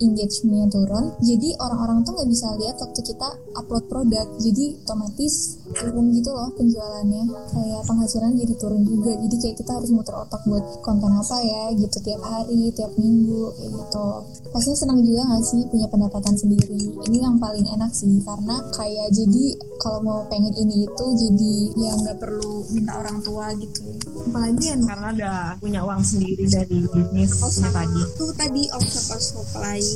engagementnya 0.00 0.66
turun 0.72 1.04
jadi 1.20 1.48
orang-orang 1.60 2.02
tuh 2.06 2.12
nggak 2.16 2.30
bisa 2.30 2.46
lihat 2.58 2.76
waktu 2.80 3.00
kita 3.02 3.28
upload 3.58 3.84
produk 3.90 4.26
jadi 4.38 4.78
otomatis 4.86 5.58
turun 5.74 6.10
gitu 6.16 6.30
loh 6.32 6.48
penjualannya. 6.56 7.24
Kayak 7.52 7.82
penghasilan 7.84 8.32
jadi 8.36 8.54
turun 8.56 8.82
juga 8.84 9.12
jadi 9.18 9.36
kayak 9.36 9.56
kita 9.60 9.70
harus 9.76 9.90
muter 9.92 10.14
otak 10.16 10.40
buat 10.48 10.64
konten 10.80 11.12
apa 11.12 11.36
ya 11.44 11.62
gitu 11.76 11.96
tiap 12.00 12.22
hari 12.24 12.72
tiap 12.72 12.92
minggu 12.96 13.52
kayak 13.56 13.70
gitu. 13.72 14.08
Pastinya 14.48 14.78
senang 14.78 14.98
juga 15.04 15.22
gak 15.28 15.44
sih 15.44 15.60
punya 15.68 15.86
pendapatan 15.90 16.34
sendiri? 16.34 16.82
Ini 17.08 17.18
yang 17.20 17.36
paling 17.36 17.66
enak 17.68 17.92
sih 17.92 18.20
karena 18.24 18.56
kayak 18.72 19.08
jadi 19.12 19.44
kalau 19.78 20.00
mau 20.02 20.20
pengen 20.26 20.54
ini 20.56 20.88
itu 20.88 21.06
jadi 21.14 21.54
ya 21.78 21.92
nggak 21.94 22.18
perlu 22.18 22.64
minta 22.72 22.92
orang 22.98 23.18
tua 23.22 23.52
gitu. 23.56 23.84
Apalagi 24.28 24.64
kan 24.74 24.80
karena 24.84 25.08
udah 25.14 25.38
punya 25.60 25.80
uang 25.84 26.02
sendiri 26.02 26.44
dari 26.48 26.84
bisnis 26.88 27.32
oh, 27.38 27.70
tadi. 27.70 28.02
Tuh 28.16 28.32
tadi 28.34 28.62
offshore 28.72 29.46
lain 29.60 29.87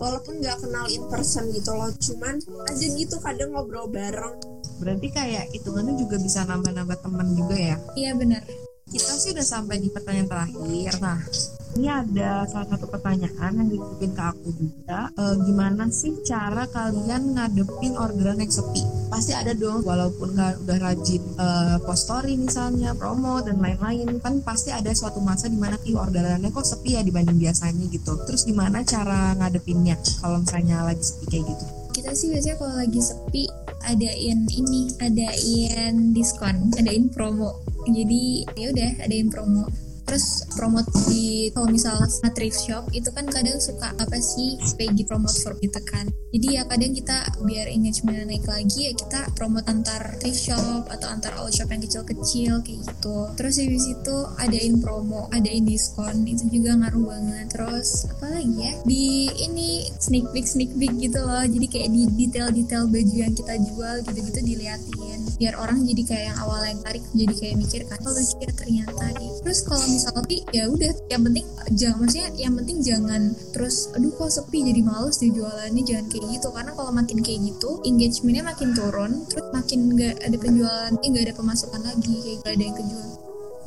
walaupun 0.00 0.40
nggak 0.40 0.58
kenal 0.64 0.86
in 0.88 1.04
person 1.10 1.44
gitu 1.52 1.72
loh 1.74 1.90
cuman 1.92 2.40
aja 2.68 2.86
gitu 2.96 3.16
kadang 3.20 3.52
ngobrol 3.52 3.90
bareng. 3.90 4.36
Berarti 4.80 5.08
kayak 5.12 5.52
hitungannya 5.52 6.00
juga 6.00 6.16
bisa 6.16 6.48
nambah-nambah 6.48 6.98
temen 7.04 7.28
juga 7.36 7.56
ya? 7.56 7.76
Iya 7.96 8.16
benar 8.16 8.42
kita 8.90 9.14
sih 9.14 9.30
udah 9.30 9.46
sampai 9.46 9.78
di 9.78 9.88
pertanyaan 9.88 10.26
terakhir 10.26 10.92
nah. 10.98 11.22
Ini 11.70 11.86
ada 11.86 12.42
salah 12.50 12.66
satu 12.66 12.90
pertanyaan 12.90 13.54
yang 13.54 13.70
dititipin 13.70 14.10
ke 14.10 14.22
aku 14.26 14.50
juga. 14.58 15.06
E, 15.14 15.22
gimana 15.46 15.86
sih 15.86 16.18
cara 16.26 16.66
kalian 16.66 17.38
ngadepin 17.38 17.94
orderan 17.94 18.42
yang 18.42 18.50
sepi? 18.50 18.82
Pasti 19.06 19.38
ada 19.38 19.54
dong 19.54 19.86
walaupun 19.86 20.34
kan 20.34 20.58
udah 20.66 20.78
rajin 20.82 21.22
e, 21.22 21.46
post 21.86 22.10
story 22.10 22.34
misalnya 22.34 22.90
promo 22.98 23.38
dan 23.38 23.62
lain-lain. 23.62 24.18
Kan 24.18 24.42
pasti 24.42 24.74
ada 24.74 24.90
suatu 24.90 25.22
masa 25.22 25.46
di 25.46 25.54
mana 25.54 25.78
ki 25.78 25.94
orderannya 25.94 26.50
kok 26.50 26.66
sepi 26.66 26.98
ya 26.98 27.06
dibanding 27.06 27.38
biasanya 27.38 27.86
gitu. 27.86 28.18
Terus 28.26 28.42
gimana 28.42 28.82
cara 28.82 29.38
ngadepinnya 29.38 29.94
kalau 30.18 30.42
misalnya 30.42 30.82
lagi 30.82 31.06
sepi 31.06 31.24
kayak 31.30 31.54
gitu? 31.54 31.64
Kita 31.94 32.10
sih 32.18 32.34
biasanya 32.34 32.56
kalau 32.58 32.74
lagi 32.82 32.98
sepi 32.98 33.46
adain 33.86 34.42
ini 34.50 34.90
adain 34.98 36.10
diskon 36.10 36.74
adain 36.74 37.06
promo 37.14 37.69
jadi 37.88 38.22
ya 38.58 38.66
udah 38.72 38.90
adain 39.04 39.28
promo. 39.32 39.64
Terus 40.10 40.42
promote 40.58 40.90
di 41.06 41.54
kalau 41.54 41.70
misal 41.70 41.94
thrift 42.34 42.66
shop 42.66 42.90
itu 42.90 43.06
kan 43.14 43.30
kadang 43.30 43.62
suka 43.62 43.94
apa 43.94 44.18
sih 44.18 44.58
pagi 44.74 45.06
promote 45.06 45.38
for 45.38 45.54
gitu 45.62 45.78
kan. 45.86 46.10
Jadi 46.34 46.58
ya 46.58 46.66
kadang 46.66 46.90
kita 46.98 47.30
biar 47.46 47.70
engagement 47.70 48.26
naik 48.26 48.42
lagi 48.42 48.90
ya 48.90 48.92
kita 48.98 49.30
promote 49.38 49.70
antar 49.70 50.18
thrift 50.18 50.50
shop 50.50 50.90
atau 50.90 51.06
antar 51.14 51.38
all 51.38 51.46
shop 51.54 51.70
yang 51.70 51.78
kecil-kecil 51.86 52.58
kayak 52.66 52.90
gitu. 52.90 53.18
Terus 53.38 53.54
habis 53.62 53.86
itu 53.86 54.16
adain 54.42 54.82
promo 54.82 55.30
adain 55.30 55.62
diskon 55.62 56.26
itu 56.26 56.58
juga 56.58 56.74
ngaruh 56.74 57.04
banget. 57.06 57.46
Terus 57.54 58.10
apa 58.10 58.26
lagi 58.34 58.56
ya? 58.66 58.74
Di 58.82 59.30
ini 59.46 59.86
sneak 59.94 60.26
peek 60.34 60.46
sneak 60.50 60.74
peek 60.74 60.90
gitu 60.98 61.22
loh. 61.22 61.46
Jadi 61.46 61.66
kayak 61.70 61.86
di 61.94 62.02
detail-detail 62.18 62.90
baju 62.90 63.14
yang 63.14 63.34
kita 63.38 63.54
jual 63.62 63.94
gitu-gitu 64.10 64.40
diliatin 64.42 65.19
biar 65.40 65.56
orang 65.56 65.80
jadi 65.88 66.02
kayak 66.04 66.24
yang 66.28 66.38
awal 66.44 66.60
yang 66.60 66.80
tarik 66.84 67.00
jadi 67.16 67.32
kayak 67.32 67.56
mikir 67.56 67.80
kan 67.88 67.96
oh 68.04 68.12
lucu 68.12 68.36
ya 68.44 68.52
ternyata? 68.52 69.04
Gitu 69.16 69.40
terus 69.40 69.60
kalau 69.64 69.86
misalnya 69.88 70.38
ya 70.52 70.64
udah 70.68 70.92
yang 71.08 71.22
penting 71.24 71.46
jangan 71.72 71.96
maksudnya 72.04 72.28
yang 72.36 72.54
penting 72.60 72.78
jangan 72.84 73.22
terus 73.56 73.88
aduh 73.96 74.12
kok 74.12 74.28
sepi 74.28 74.58
jadi 74.68 74.80
males 74.84 75.16
di 75.16 75.32
jualannya 75.32 75.82
jangan 75.82 76.06
kayak 76.12 76.24
gitu. 76.36 76.48
Karena 76.52 76.72
kalau 76.76 76.92
makin 76.92 77.18
kayak 77.24 77.40
gitu 77.48 77.70
engagementnya 77.88 78.44
makin 78.44 78.68
turun 78.76 79.12
terus 79.32 79.46
makin 79.50 79.78
nggak 79.96 80.14
ada 80.20 80.36
penjualan 80.36 80.92
eh 80.92 81.08
nggak 81.08 81.24
ada 81.24 81.34
pemasukan 81.34 81.80
lagi 81.80 82.14
kayak 82.20 82.38
gak 82.44 82.52
ada 82.60 82.64
yang 82.68 82.76
kejual. 82.76 83.08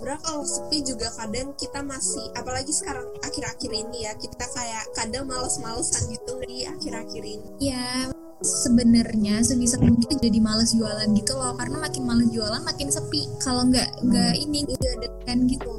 Sebenarnya 0.03 0.19
kalau 0.27 0.43
sepi 0.43 0.77
juga 0.83 1.07
kadang 1.15 1.47
kita 1.55 1.79
masih 1.79 2.25
apalagi 2.35 2.75
sekarang 2.75 3.07
akhir-akhir 3.23 3.71
ini 3.71 4.03
ya 4.03 4.11
kita 4.19 4.45
kayak 4.51 4.83
kadang 4.99 5.25
males-malesan 5.31 6.11
gitu 6.11 6.43
di 6.43 6.67
akhir-akhir 6.67 7.23
ini. 7.23 7.49
Ya 7.63 8.11
sebenarnya 8.41 9.43
sebisa 9.45 9.77
mungkin 9.77 10.17
jadi 10.17 10.39
males 10.41 10.73
jualan 10.73 11.09
gitu 11.13 11.37
loh. 11.37 11.53
Karena 11.59 11.77
makin 11.83 12.03
males 12.07 12.29
jualan 12.33 12.63
makin 12.65 12.89
sepi. 12.89 13.29
Kalau 13.43 13.67
nggak 13.69 14.01
nggak 14.01 14.33
ini 14.39 14.65
nggak 14.65 14.93
ada 14.97 15.07
kan 15.27 15.37
gitu 15.45 15.71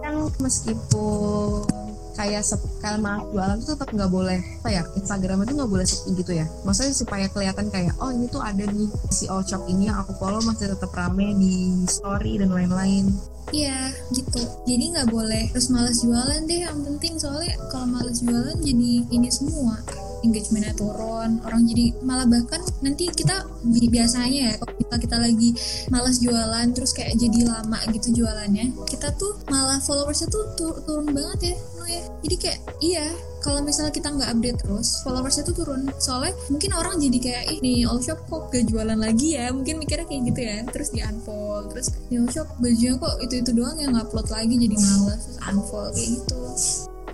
yang 0.00 0.32
meskipun 0.40 1.68
kayak 2.16 2.44
kalau 2.84 3.00
maaf 3.00 3.24
jualan 3.32 3.56
tuh 3.64 3.72
tetap 3.72 3.88
nggak 3.96 4.12
boleh 4.12 4.40
apa 4.60 4.68
ya 4.68 4.82
Instagram 4.92 5.40
itu 5.48 5.52
nggak 5.56 5.70
boleh 5.72 5.86
sepi 5.88 6.10
gitu 6.20 6.32
ya. 6.36 6.46
Maksudnya 6.68 6.92
supaya 6.92 7.26
kelihatan 7.32 7.72
kayak 7.72 7.96
oh 7.96 8.12
ini 8.12 8.28
tuh 8.28 8.44
ada 8.44 8.64
nih 8.64 8.88
si 9.08 9.24
shop 9.28 9.64
ini 9.68 9.88
yang 9.88 10.00
aku 10.04 10.12
follow 10.20 10.40
masih 10.44 10.72
tetap 10.72 10.92
rame 10.92 11.32
di 11.36 11.84
story 11.88 12.36
dan 12.40 12.52
lain-lain. 12.52 13.08
Iya 13.50 13.88
gitu. 14.12 14.42
Jadi 14.68 14.84
nggak 14.92 15.08
boleh 15.08 15.48
terus 15.50 15.72
males 15.72 16.04
jualan 16.04 16.44
deh 16.44 16.60
Yang 16.68 16.80
penting. 16.92 17.14
Soalnya 17.16 17.56
kalau 17.72 17.88
males 17.88 18.20
jualan 18.20 18.56
jadi 18.60 18.92
ini 19.08 19.28
semua 19.32 19.80
engagementnya 20.24 20.74
turun 20.76 21.40
orang 21.44 21.62
jadi 21.66 21.96
malah 22.04 22.26
bahkan 22.26 22.60
nanti 22.84 23.08
kita 23.10 23.46
biasanya 23.66 24.30
ya 24.30 24.52
kalau 24.60 24.74
kita, 24.76 24.96
kita 25.08 25.16
lagi 25.20 25.50
malas 25.92 26.16
jualan 26.20 26.66
terus 26.72 26.92
kayak 26.96 27.16
jadi 27.16 27.48
lama 27.48 27.78
gitu 27.92 28.22
jualannya 28.22 28.72
kita 28.88 29.12
tuh 29.16 29.36
malah 29.48 29.78
followersnya 29.82 30.28
tuh 30.28 30.44
tur 30.56 30.74
turun 30.84 31.10
banget 31.12 31.54
ya 31.54 31.56
ya. 31.90 32.02
Jadi 32.22 32.36
kayak 32.38 32.58
iya 32.80 33.06
kalau 33.40 33.64
misalnya 33.64 33.90
kita 33.90 34.12
nggak 34.12 34.30
update 34.36 34.58
terus 34.62 34.88
followersnya 35.02 35.42
tuh 35.42 35.54
turun. 35.56 35.90
Soalnya 35.98 36.36
mungkin 36.52 36.70
orang 36.76 36.94
jadi 37.00 37.18
kayak 37.18 37.44
ih 37.50 37.58
nih 37.60 37.78
all 37.88 38.00
shop 38.00 38.20
kok 38.30 38.52
gak 38.54 38.64
jualan 38.70 38.96
lagi 38.96 39.36
ya? 39.36 39.50
Mungkin 39.50 39.82
mikirnya 39.82 40.06
kayak 40.06 40.22
gitu 40.30 40.40
ya. 40.40 40.56
Terus 40.70 40.88
di 40.94 41.00
unfollow 41.02 41.66
terus 41.72 41.88
nih 42.08 42.18
all 42.22 42.30
shop 42.30 42.48
bajunya 42.62 42.94
kok 42.96 43.14
itu 43.24 43.34
itu 43.42 43.50
doang 43.56 43.78
yang 43.80 43.96
upload 43.98 44.28
lagi 44.30 44.54
jadi 44.54 44.76
males 44.76 45.20
terus 45.26 45.38
unfollow 45.42 45.90
kayak 45.90 46.08
gitu 46.20 46.40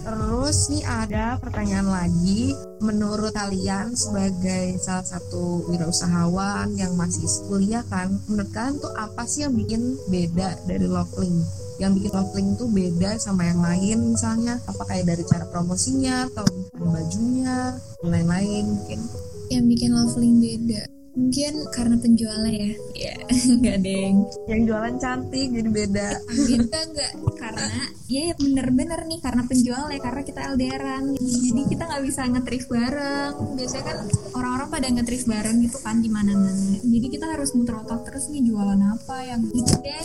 Terus 0.07 0.71
nih 0.71 0.87
ada 0.87 1.35
pertanyaan 1.43 1.91
lagi, 1.91 2.55
menurut 2.79 3.35
kalian 3.35 3.91
sebagai 3.99 4.79
salah 4.79 5.03
satu 5.03 5.67
wirausahawan 5.67 6.79
yang 6.79 6.95
masih 6.95 7.27
kuliah 7.51 7.83
kan, 7.91 8.15
menurut 8.31 8.47
kalian 8.55 8.79
tuh 8.79 8.95
apa 8.95 9.27
sih 9.27 9.43
yang 9.43 9.59
bikin 9.59 9.99
beda 10.07 10.63
dari 10.71 10.87
Loveling? 10.87 11.43
Yang 11.83 11.93
bikin 11.99 12.13
Loveling 12.15 12.49
tuh 12.55 12.69
beda 12.71 13.19
sama 13.19 13.51
yang 13.51 13.59
lain 13.59 14.15
misalnya, 14.15 14.63
apa 14.71 14.87
kayak 14.87 15.11
dari 15.11 15.27
cara 15.27 15.43
promosinya 15.51 16.31
atau 16.31 16.47
bajunya, 16.79 17.75
lain-lain 18.07 18.79
mungkin. 18.79 19.03
yang 19.51 19.67
bikin 19.67 19.91
Loveling 19.91 20.39
beda 20.39 20.87
mungkin 21.17 21.65
karena 21.73 21.97
penjualnya 21.97 22.53
ya. 22.53 22.73
Ya 22.95 23.15
nggak 23.61 23.79
deng. 23.83 24.17
Yang 24.47 24.61
jualan 24.69 24.95
cantik 25.01 25.49
jadi 25.51 25.71
beda. 25.73 26.09
Enggak 26.29 26.83
enggak 26.93 27.11
karena 27.41 27.67
ya 28.07 28.21
ya 28.31 28.35
bener-bener 28.39 29.01
nih 29.11 29.19
karena 29.19 29.43
penjualnya 29.51 29.99
karena 29.99 30.23
kita 30.23 30.41
LDRan 30.55 31.05
jadi 31.19 31.63
kita 31.67 31.83
nggak 31.89 32.05
bisa 32.05 32.21
ngetrif 32.29 32.65
bareng. 32.69 33.33
Biasanya 33.57 33.85
kan 33.89 33.99
orang-orang 34.37 34.69
pada 34.69 34.87
ngetrif 34.93 35.23
bareng 35.25 35.57
gitu 35.65 35.79
kan 35.81 35.97
di 36.05 36.11
mana-mana. 36.13 36.79
Jadi 36.85 37.07
kita 37.09 37.27
harus 37.33 37.51
muter 37.57 37.75
otak 37.81 38.05
terus 38.07 38.29
nih 38.29 38.45
jualan 38.45 38.79
apa 38.79 39.17
yang 39.25 39.41
gitu 39.49 39.75
deh 39.81 40.05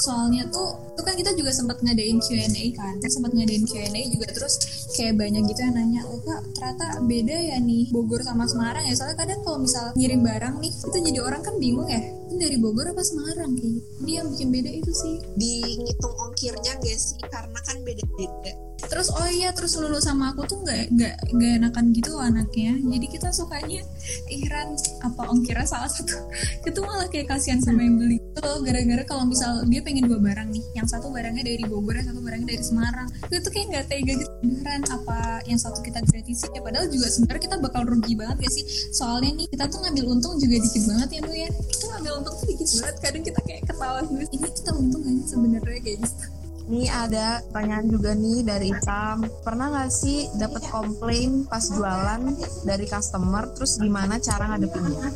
soalnya 0.00 0.44
tuh 0.52 0.76
itu 0.96 1.02
kan 1.04 1.14
kita 1.16 1.30
juga 1.36 1.50
sempat 1.52 1.80
ngadain 1.84 2.18
Q&A 2.20 2.64
kan 2.72 2.96
kita 3.00 3.10
sempat 3.12 3.32
ngadain 3.36 3.64
Q&A 3.64 4.00
juga 4.12 4.26
terus 4.32 4.54
kayak 4.96 5.20
banyak 5.20 5.42
gitu 5.48 5.60
yang 5.60 5.74
nanya 5.76 6.00
oh 6.08 6.18
kak 6.24 6.40
ternyata 6.56 6.86
beda 7.04 7.36
ya 7.36 7.56
nih 7.60 7.84
Bogor 7.92 8.20
sama 8.24 8.48
Semarang 8.48 8.84
ya? 8.88 8.94
Soalnya 8.96 9.16
kadang 9.20 9.40
kalau 9.44 9.58
misal 9.60 9.92
ngirim 9.92 10.20
barang 10.24 10.54
nih 10.60 10.72
itu 10.72 10.96
jadi 10.96 11.20
orang 11.20 11.40
kan 11.44 11.54
bingung 11.60 11.88
ya 11.88 12.00
ini 12.36 12.52
dari 12.52 12.58
Bogor 12.60 12.92
apa 12.92 13.00
Semarang 13.00 13.56
kayak 13.56 13.80
gitu 13.80 13.88
dia 14.04 14.20
yang 14.20 14.28
bikin 14.28 14.48
beda 14.52 14.70
itu 14.76 14.92
sih. 14.92 15.16
Di 15.40 15.80
ngitung 15.80 16.12
ongkirnya 16.20 16.72
gak 16.76 16.98
sih? 17.00 17.16
Karena 17.32 17.58
kan 17.64 17.80
beda-beda. 17.80 18.52
Terus 18.76 19.08
oh 19.08 19.24
iya 19.24 19.50
terus 19.56 19.72
lulu 19.80 19.96
sama 19.98 20.36
aku 20.36 20.44
tuh 20.44 20.60
nggak 20.60 20.92
nggak 20.92 21.14
nggak 21.32 21.52
enakan 21.64 21.84
gitu 21.96 22.12
anaknya. 22.20 22.76
Jadi 22.76 23.06
kita 23.08 23.28
sukanya 23.32 23.80
iran 24.28 24.76
apa 25.00 25.22
ongkirnya 25.32 25.64
salah 25.64 25.88
satu. 25.88 26.28
Itu 26.68 26.84
malah 26.84 27.08
kayak 27.08 27.32
kasihan 27.32 27.58
sama 27.58 27.82
yang 27.82 27.96
beli. 27.96 28.20
Itu 28.20 28.40
loh 28.44 28.60
gara-gara 28.60 29.02
kalau 29.08 29.24
misal 29.24 29.64
dia 29.66 29.80
pengen 29.80 30.04
dua 30.04 30.20
barang 30.20 30.52
nih 30.52 30.64
yang 30.76 30.86
satu 30.86 31.08
barangnya 31.08 31.40
dari 31.40 31.64
Bogor 31.64 31.96
yang 31.96 32.08
satu 32.12 32.20
barangnya 32.20 32.48
dari 32.52 32.62
Semarang. 32.62 33.08
Itu 33.26 33.40
tuh 33.40 33.50
kayak 33.56 33.66
nggak 33.72 33.84
tega 33.88 34.12
gitu. 34.12 34.32
Beneran 34.44 34.82
apa 34.92 35.18
yang 35.48 35.58
satu 35.58 35.80
kita 35.80 36.00
gratisin 36.04 36.52
ya. 36.52 36.60
Padahal 36.60 36.86
juga 36.92 37.08
sebenarnya 37.08 37.42
kita 37.48 37.56
bakal 37.64 37.82
rugi 37.88 38.12
banget 38.12 38.36
gak 38.44 38.52
sih? 38.52 38.64
Soalnya 38.92 39.40
nih 39.40 39.46
kita 39.50 39.64
tuh 39.72 39.78
ngambil 39.82 40.04
untung 40.12 40.36
juga 40.36 40.56
dikit 40.60 40.82
banget 40.84 41.08
ya 41.16 41.20
bu 41.24 41.32
ya. 41.32 41.48
Kita 41.48 41.84
ngambil 41.96 42.12
untung 42.26 42.34
tuh 42.42 42.46
dikit 42.50 42.68
banget 42.82 42.96
kadang 42.98 43.22
kita 43.22 43.40
kayak 43.46 43.62
ketawa 43.70 43.98
gitu 44.02 44.24
ini 44.34 44.48
kita 44.50 44.70
untung 44.74 45.00
gak 45.06 45.14
sih 45.14 45.26
sebenarnya 45.30 45.80
kayak 45.82 46.00
gitu 46.02 46.24
Nih 46.66 46.90
ada 46.90 47.46
pertanyaan 47.46 47.86
juga 47.86 48.10
nih 48.18 48.42
dari 48.42 48.74
Itam. 48.74 49.22
Pernah 49.46 49.70
nggak 49.70 49.86
sih 49.86 50.26
dapat 50.34 50.66
komplain 50.66 51.46
pas 51.46 51.62
jualan 51.62 52.26
dari 52.66 52.90
customer? 52.90 53.46
Terus 53.54 53.78
gimana 53.78 54.18
cara 54.18 54.50
ngadepinnya? 54.50 55.14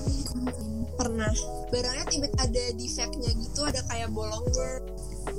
pernah 1.01 1.33
barangnya 1.73 2.05
tiba 2.13 2.29
ada 2.37 2.65
defectnya 2.77 3.31
gitu 3.41 3.61
ada 3.65 3.81
kayak 3.89 4.13
bolongnya 4.13 4.85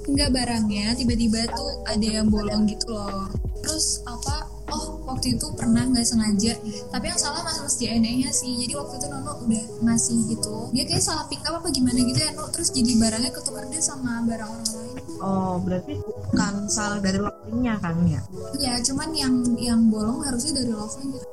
nggak 0.10 0.30
barangnya 0.34 0.98
tiba-tiba 0.98 1.46
tuh 1.54 1.72
ada 1.86 2.08
yang 2.08 2.34
bolong 2.34 2.66
gitu 2.66 2.90
loh 2.90 3.30
terus 3.62 4.02
apa 4.10 4.50
oh 4.72 5.04
waktu 5.06 5.38
itu 5.38 5.46
pernah 5.54 5.84
nggak 5.88 6.08
sengaja. 6.08 6.56
Tapi 6.90 7.06
yang 7.12 7.20
salah 7.20 7.44
mas 7.44 7.60
mas 7.60 7.76
JNE 7.78 8.26
nya 8.26 8.32
sih. 8.32 8.56
Jadi 8.58 8.74
waktu 8.76 8.98
itu 8.98 9.08
Nono 9.12 9.34
udah 9.44 9.64
ngasih 9.84 10.18
gitu. 10.32 10.72
Dia 10.72 10.84
kayak 10.88 11.04
salah 11.04 11.26
pick 11.28 11.44
up 11.46 11.60
apa 11.60 11.68
gimana 11.70 12.00
gitu 12.00 12.20
ya 12.20 12.32
Nono? 12.32 12.50
Terus 12.50 12.72
jadi 12.72 12.92
barangnya 12.98 13.32
ketukar 13.36 13.68
deh 13.68 13.84
sama 13.84 14.24
barang 14.26 14.50
orang 14.50 14.68
lain. 14.72 14.96
Oh 15.22 15.56
berarti 15.62 15.94
bukan 16.02 16.54
salah 16.72 16.98
dari 16.98 17.20
lockingnya 17.22 17.78
kan 17.78 17.96
ya? 18.10 18.22
ya 18.58 18.74
cuman 18.82 19.10
yang 19.14 19.34
yang 19.58 19.82
bolong 19.90 20.26
harusnya 20.26 20.62
dari 20.62 20.74
Lovely 20.74 21.18
gitu 21.18 21.31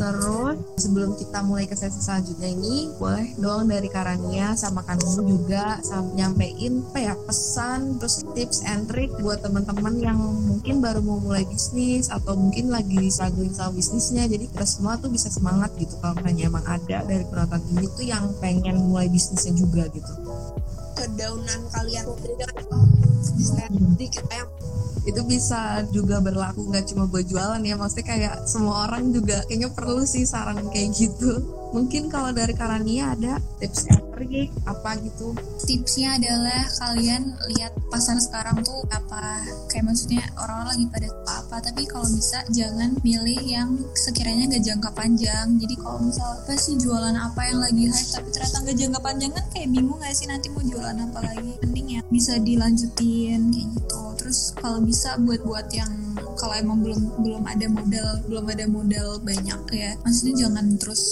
Terus. 0.00 0.56
Sebelum 0.80 1.12
kita 1.20 1.44
mulai 1.44 1.68
ke 1.68 1.76
sesi 1.76 2.00
selanjutnya 2.00 2.48
ini 2.48 2.88
boleh 2.96 3.36
dong 3.36 3.68
dari 3.68 3.84
Karania 3.92 4.56
sama 4.56 4.80
Kanu 4.80 5.28
juga 5.28 5.76
sama 5.84 6.16
nyampein 6.16 6.80
apa 6.88 6.98
ya 7.04 7.14
pesan 7.28 8.00
terus 8.00 8.24
tips 8.32 8.64
and 8.64 8.88
trick 8.88 9.12
buat 9.20 9.44
teman-teman 9.44 10.00
yang 10.00 10.16
mungkin 10.16 10.80
baru 10.80 11.04
mau 11.04 11.20
mulai 11.20 11.44
bisnis 11.44 12.08
atau 12.08 12.32
mungkin 12.32 12.72
lagi 12.72 13.12
struggling 13.12 13.52
sama 13.52 13.76
bisnisnya. 13.76 14.24
Jadi 14.24 14.48
kita 14.48 14.64
semua 14.64 14.96
tuh 14.96 15.12
bisa 15.12 15.28
semangat 15.28 15.68
gitu 15.76 15.92
kalau 16.00 16.16
misalnya 16.16 16.48
emang 16.48 16.64
ada 16.64 16.98
dari 17.04 17.24
penonton 17.28 17.60
ini 17.76 17.86
tuh 17.92 18.04
yang 18.08 18.24
pengen 18.40 18.80
mulai 18.88 19.06
bisnisnya 19.12 19.52
juga 19.52 19.84
gitu. 19.92 20.12
Kedaunan 20.96 21.60
kalian 21.76 22.08
di 24.00 24.06
kita 24.08 24.32
yang 24.32 24.50
itu 25.08 25.20
bisa 25.24 25.84
juga 25.90 26.20
berlaku 26.20 26.68
nggak 26.68 26.92
cuma 26.92 27.08
buat 27.08 27.24
jualan 27.24 27.62
ya 27.64 27.74
maksudnya 27.76 28.06
kayak 28.06 28.34
semua 28.44 28.88
orang 28.88 29.12
juga 29.14 29.40
kayaknya 29.48 29.72
perlu 29.72 30.04
sih 30.04 30.28
saran 30.28 30.60
kayak 30.68 30.92
gitu. 30.92 31.60
Mungkin 31.70 32.10
kalau 32.10 32.34
dari 32.34 32.50
Karania 32.50 33.14
ada 33.14 33.38
tips 33.62 33.86
trick 33.86 34.50
apa 34.66 34.98
gitu? 35.00 35.32
Tipsnya 35.62 36.18
adalah 36.18 36.66
kalian 36.82 37.30
lihat 37.54 37.72
pasar 37.88 38.18
sekarang 38.18 38.60
tuh 38.66 38.82
apa 38.90 39.38
kayak 39.70 39.86
maksudnya 39.86 40.26
orang-orang 40.34 40.68
lagi 40.74 40.84
pada 40.90 41.06
suka 41.14 41.32
apa. 41.46 41.56
Tapi 41.70 41.82
kalau 41.86 42.06
bisa 42.10 42.42
jangan 42.50 42.90
milih 43.06 43.40
yang 43.46 43.70
sekiranya 43.94 44.58
gak 44.58 44.66
jangka 44.66 44.90
panjang. 44.98 45.46
Jadi 45.62 45.74
kalau 45.78 45.98
misal 46.02 46.26
apa 46.42 46.58
sih 46.58 46.74
jualan 46.74 47.14
apa 47.14 47.40
yang 47.46 47.58
lagi 47.62 47.86
hype 47.86 48.10
tapi 48.18 48.28
ternyata 48.34 48.56
gak 48.66 48.76
jangka 48.76 49.00
panjang 49.00 49.30
kan 49.30 49.46
kayak 49.54 49.68
bingung 49.70 49.98
gak 50.02 50.14
sih 50.18 50.26
nanti 50.26 50.50
mau 50.50 50.66
jualan 50.66 50.98
apa 50.98 51.18
lagi? 51.22 51.52
Mending 51.62 51.88
ya 51.96 52.00
bisa 52.10 52.34
dilanjutin 52.42 53.46
kayak 53.54 53.68
gitu 53.78 54.09
terus 54.20 54.52
kalau 54.60 54.84
bisa 54.84 55.16
buat-buat 55.16 55.72
yang 55.72 55.88
kalau 56.40 56.56
emang 56.56 56.80
belum 56.80 57.20
belum 57.20 57.44
ada 57.44 57.66
modal 57.68 58.08
belum 58.24 58.44
ada 58.48 58.64
modal 58.64 59.08
banyak 59.20 59.60
ya. 59.76 59.92
Maksudnya 60.00 60.48
jangan 60.48 60.66
terus 60.80 61.02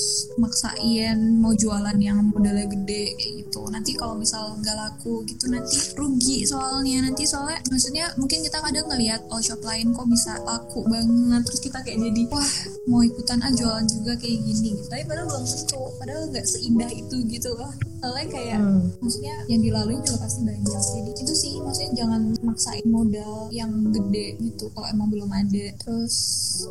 maksain 0.41 1.37
mau 1.37 1.53
jualan 1.53 1.99
yang 2.01 2.33
modalnya 2.33 2.65
gede 2.65 3.13
kayak 3.21 3.33
gitu. 3.45 3.69
Nanti 3.69 3.93
kalau 3.93 4.17
misal 4.17 4.57
nggak 4.57 4.77
laku 4.77 5.21
gitu 5.29 5.53
nanti 5.53 5.77
rugi 5.93 6.49
soalnya. 6.49 7.05
Nanti 7.05 7.29
soalnya 7.29 7.61
maksudnya 7.69 8.09
mungkin 8.17 8.41
kita 8.41 8.59
kadang 8.65 8.89
ngelihat 8.89 9.21
all 9.29 9.45
shop 9.45 9.61
lain 9.61 9.93
kok 9.93 10.09
bisa 10.09 10.41
laku 10.49 10.81
banget. 10.89 11.45
Terus 11.45 11.61
kita 11.61 11.79
kayak 11.85 11.99
jadi 12.09 12.23
wah 12.33 12.51
mau 12.89 13.05
ikutan 13.05 13.45
ah 13.45 13.53
jualan 13.53 13.85
juga 13.85 14.17
kayak 14.17 14.39
gini. 14.41 14.73
Gitu. 14.79 14.89
Tapi 14.89 15.03
padahal 15.05 15.27
belum 15.29 15.45
tentu. 15.45 15.83
Padahal 16.01 16.23
nggak 16.33 16.47
seindah 16.49 16.91
itu 16.95 17.17
gitu 17.29 17.51
loh. 17.53 17.73
Soalnya 17.99 18.27
kayak 18.31 18.59
Hmm. 18.63 18.95
maksudnya 19.03 19.35
yang 19.51 19.59
dilalui 19.59 19.99
juga 20.07 20.23
pasti 20.23 20.47
banyak. 20.47 20.71
Jadi 20.71 21.11
itu 21.19 21.35
sih 21.35 21.53
maksudnya 21.59 21.93
jangan 21.99 22.23
maksain 22.47 22.87
modal 22.87 23.51
yang 23.51 23.91
gede 23.91 24.39
gitu. 24.39 24.71
Kalau 24.71 24.87
emang 24.87 25.11
belum 25.11 25.18
ada. 25.27 25.67
Terus 25.83 26.15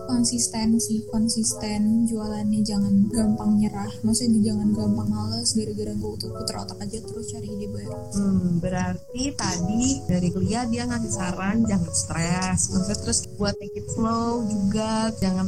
konsisten 0.07 0.79
sih 0.79 1.03
konsisten. 1.11 2.07
Jualannya 2.07 2.63
jangan 2.63 3.11
gampang 3.11 3.59
nyerah. 3.59 3.91
Maksudnya 4.07 4.53
jangan 4.53 4.71
gampang 4.71 5.09
males 5.11 5.51
gara-gara 5.57 5.91
gue 5.91 6.13
puter 6.31 6.55
otak 6.55 6.77
aja 6.83 6.99
terus 7.03 7.25
cari 7.33 7.47
ide 7.49 7.67
baru. 7.67 7.91
Hmm, 8.13 8.61
berarti 8.61 9.23
tadi 9.33 9.83
dari 10.05 10.29
kuliah 10.31 10.63
dia 10.69 10.83
ngasih 10.85 11.11
saran 11.11 11.65
jangan 11.65 11.93
stres, 11.93 12.59
maksudnya 12.71 12.97
terus 13.01 13.19
buat 13.35 13.55
take 13.57 13.79
it 13.79 13.87
slow 13.91 14.45
juga, 14.45 15.09
jangan 15.17 15.47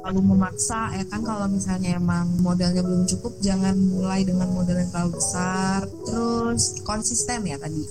terlalu 0.00 0.20
memaksa 0.22 0.94
ya 0.94 1.04
kan? 1.10 1.20
Kalau 1.26 1.46
misalnya 1.50 1.98
emang 1.98 2.30
modalnya 2.40 2.80
belum 2.84 3.04
cukup 3.10 3.36
jangan 3.42 3.74
mulai 3.76 4.22
dengan 4.22 4.48
modal 4.54 4.78
yang 4.78 4.90
terlalu 4.94 5.18
besar, 5.18 5.80
terus 6.06 6.78
konsisten 6.86 7.44
ya 7.48 7.56
tadi. 7.58 7.82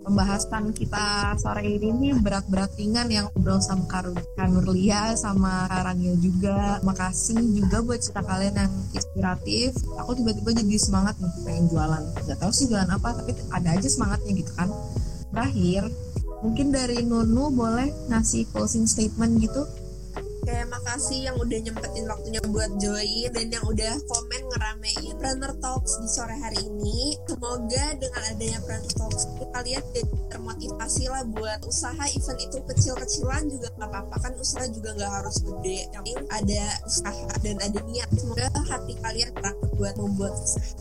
Pembahasan 0.00 0.72
kita 0.72 1.36
sore 1.36 1.76
ini 1.76 1.92
nih 1.92 2.14
berat-berat 2.24 2.72
ringan 2.80 3.12
yang 3.12 3.28
ngobrol 3.30 3.60
sama 3.60 3.84
Kar 3.84 4.08
Kanurlia 4.32 5.12
sama 5.12 5.68
Karania 5.68 6.16
juga. 6.16 6.80
Makasih 6.80 7.36
juga 7.52 7.84
buat 7.84 8.00
cerita 8.00 8.24
kalian 8.24 8.56
yang 8.56 8.72
inspiratif. 8.96 9.76
Aku 10.00 10.16
tiba-tiba 10.16 10.56
jadi 10.56 10.76
semangat 10.80 11.20
nih 11.20 11.32
pengen 11.44 11.68
jualan. 11.68 12.02
Gak 12.24 12.38
tahu 12.40 12.48
sih 12.48 12.72
jualan 12.72 12.88
apa, 12.88 13.12
tapi 13.12 13.36
ada 13.52 13.68
aja 13.76 13.88
semangatnya 13.92 14.32
gitu 14.40 14.52
kan. 14.56 14.72
Terakhir, 15.36 15.92
mungkin 16.40 16.72
dari 16.72 17.04
Nunu 17.04 17.52
boleh 17.52 17.92
ngasih 18.08 18.48
closing 18.56 18.88
statement 18.88 19.36
gitu. 19.44 19.68
Kayak 20.44 20.66
makasih 20.72 21.28
yang 21.28 21.36
udah 21.36 21.58
nyempetin 21.60 22.06
waktunya 22.08 22.40
buat 22.48 22.70
join 22.80 23.28
dan 23.32 23.46
yang 23.52 23.64
udah 23.66 23.94
komen 24.08 24.42
ngeramein 24.50 25.14
Planner 25.20 25.52
Talks 25.60 25.92
di 26.00 26.08
sore 26.08 26.36
hari 26.40 26.60
ini. 26.64 27.18
Semoga 27.28 27.84
dengan 27.98 28.22
adanya 28.30 28.60
Planner 28.64 28.92
Talks 28.96 29.22
itu 29.28 29.44
kalian 29.52 29.84
jadi 29.92 30.02
termotivasi 30.30 31.04
lah 31.10 31.24
buat 31.28 31.60
usaha 31.66 32.04
event 32.10 32.40
itu 32.40 32.58
kecil-kecilan 32.64 33.42
juga 33.50 33.68
nggak 33.76 33.90
apa-apa 33.90 34.16
kan 34.22 34.32
usaha 34.38 34.64
juga 34.70 34.96
nggak 34.96 35.12
harus 35.12 35.36
gede. 35.42 35.78
Yang 35.92 36.06
ada 36.30 36.64
usaha 36.86 37.32
dan 37.42 37.56
ada 37.60 37.80
niat. 37.84 38.08
Semoga 38.16 38.46
hati 38.68 38.94
kalian 39.00 39.30
takut 39.36 39.70
buat 39.76 39.94
membuat 39.98 40.34
usaha. 40.38 40.72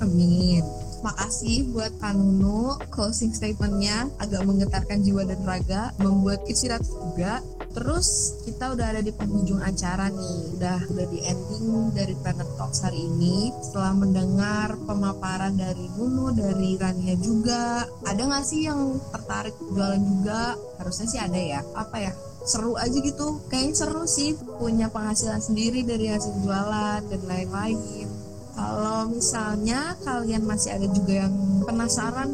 Amin. 0.00 0.93
Makasih 1.04 1.68
buat 1.68 1.92
Kanunu 2.00 2.80
closing 2.88 3.36
statementnya 3.36 4.08
agak 4.16 4.40
menggetarkan 4.48 5.04
jiwa 5.04 5.28
dan 5.28 5.36
raga, 5.44 5.92
membuat 6.00 6.40
istirahat 6.48 6.80
juga. 6.88 7.44
Terus 7.76 8.40
kita 8.48 8.72
udah 8.72 8.86
ada 8.96 9.04
di 9.04 9.12
penghujung 9.12 9.60
acara 9.60 10.08
nih, 10.08 10.56
udah 10.56 10.78
udah 10.88 11.06
di 11.12 11.20
ending 11.28 11.92
dari 11.92 12.16
Planet 12.24 12.48
Talks 12.56 12.80
hari 12.80 13.04
ini. 13.04 13.52
Setelah 13.60 13.92
mendengar 13.92 14.80
pemaparan 14.88 15.52
dari 15.60 15.92
Nunu, 15.92 16.32
dari 16.32 16.80
Rania 16.80 17.20
juga, 17.20 17.84
ada 18.08 18.22
nggak 18.24 18.46
sih 18.48 18.64
yang 18.64 18.96
tertarik 19.12 19.52
jualan 19.60 20.00
juga? 20.00 20.56
Harusnya 20.80 21.06
sih 21.10 21.20
ada 21.20 21.36
ya. 21.36 21.60
Apa 21.76 22.00
ya? 22.00 22.12
seru 22.44 22.76
aja 22.76 22.92
gitu 23.00 23.40
kayaknya 23.48 23.72
seru 23.72 24.04
sih 24.04 24.36
punya 24.60 24.92
penghasilan 24.92 25.40
sendiri 25.40 25.80
dari 25.80 26.12
hasil 26.12 26.44
jualan 26.44 27.00
dan 27.08 27.20
lain-lain 27.24 28.04
kalau 28.54 29.10
misalnya 29.10 29.98
kalian 30.06 30.46
masih 30.46 30.78
ada 30.78 30.86
juga 30.86 31.26
yang 31.26 31.34
penasaran 31.66 32.30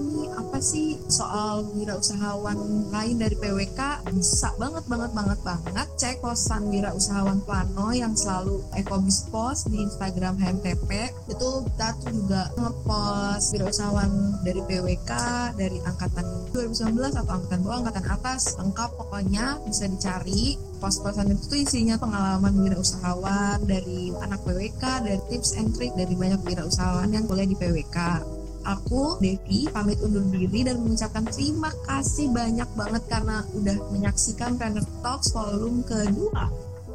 sih 0.61 1.01
soal 1.09 1.64
wirausahawan 1.73 2.92
lain 2.92 3.16
dari 3.16 3.33
PWK 3.33 4.05
bisa 4.12 4.53
banget 4.61 4.85
banget 4.87 5.11
banget 5.16 5.40
banget. 5.40 5.87
Cek 5.96 6.20
posan 6.20 6.68
wirausahawan 6.68 7.40
Plano 7.49 7.88
yang 7.96 8.12
selalu 8.12 8.61
ekobis 8.77 9.25
post 9.33 9.73
di 9.73 9.81
Instagram 9.81 10.37
HMTP 10.37 11.09
itu 11.33 11.49
kita 11.64 11.88
tuh 12.05 12.12
juga 12.12 12.53
ngepost 12.61 13.57
wirausahawan 13.57 14.11
dari 14.44 14.61
PWK 14.68 15.11
dari 15.57 15.81
angkatan 15.81 16.25
2019 16.53 17.20
atau 17.25 17.33
angkatan 17.33 17.61
bawah 17.64 17.79
angkatan 17.81 18.07
atas. 18.12 18.61
Lengkap 18.61 18.90
pokoknya 19.01 19.59
bisa 19.64 19.88
dicari. 19.88 20.61
Pos-posan 20.81 21.29
itu 21.29 21.44
tuh 21.44 21.61
isinya 21.61 22.01
pengalaman 22.01 22.57
wirausahawan 22.57 23.68
dari 23.68 24.16
anak 24.25 24.40
PWK 24.49 25.05
dari 25.05 25.20
tips 25.29 25.61
and 25.61 25.77
trick 25.77 25.92
dari 25.92 26.16
banyak 26.16 26.40
wirausahawan 26.40 27.12
yang 27.12 27.29
kuliah 27.29 27.44
di 27.44 27.53
PWK 27.53 28.39
aku 28.64 29.20
Devi 29.23 29.68
pamit 29.70 30.01
undur 30.05 30.25
diri 30.29 30.66
dan 30.66 30.81
mengucapkan 30.83 31.25
terima 31.29 31.73
kasih 31.88 32.29
banyak 32.33 32.68
banget 32.77 33.03
karena 33.09 33.44
udah 33.57 33.77
menyaksikan 33.92 34.57
Planet 34.61 34.87
Talks 35.01 35.33
volume 35.33 35.85
kedua. 35.85 36.51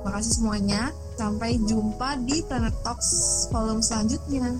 Makasih 0.05 0.33
semuanya. 0.37 0.93
Sampai 1.15 1.57
jumpa 1.63 2.21
di 2.27 2.43
Planet 2.45 2.75
Talks 2.85 3.47
volume 3.49 3.81
selanjutnya. 3.81 4.53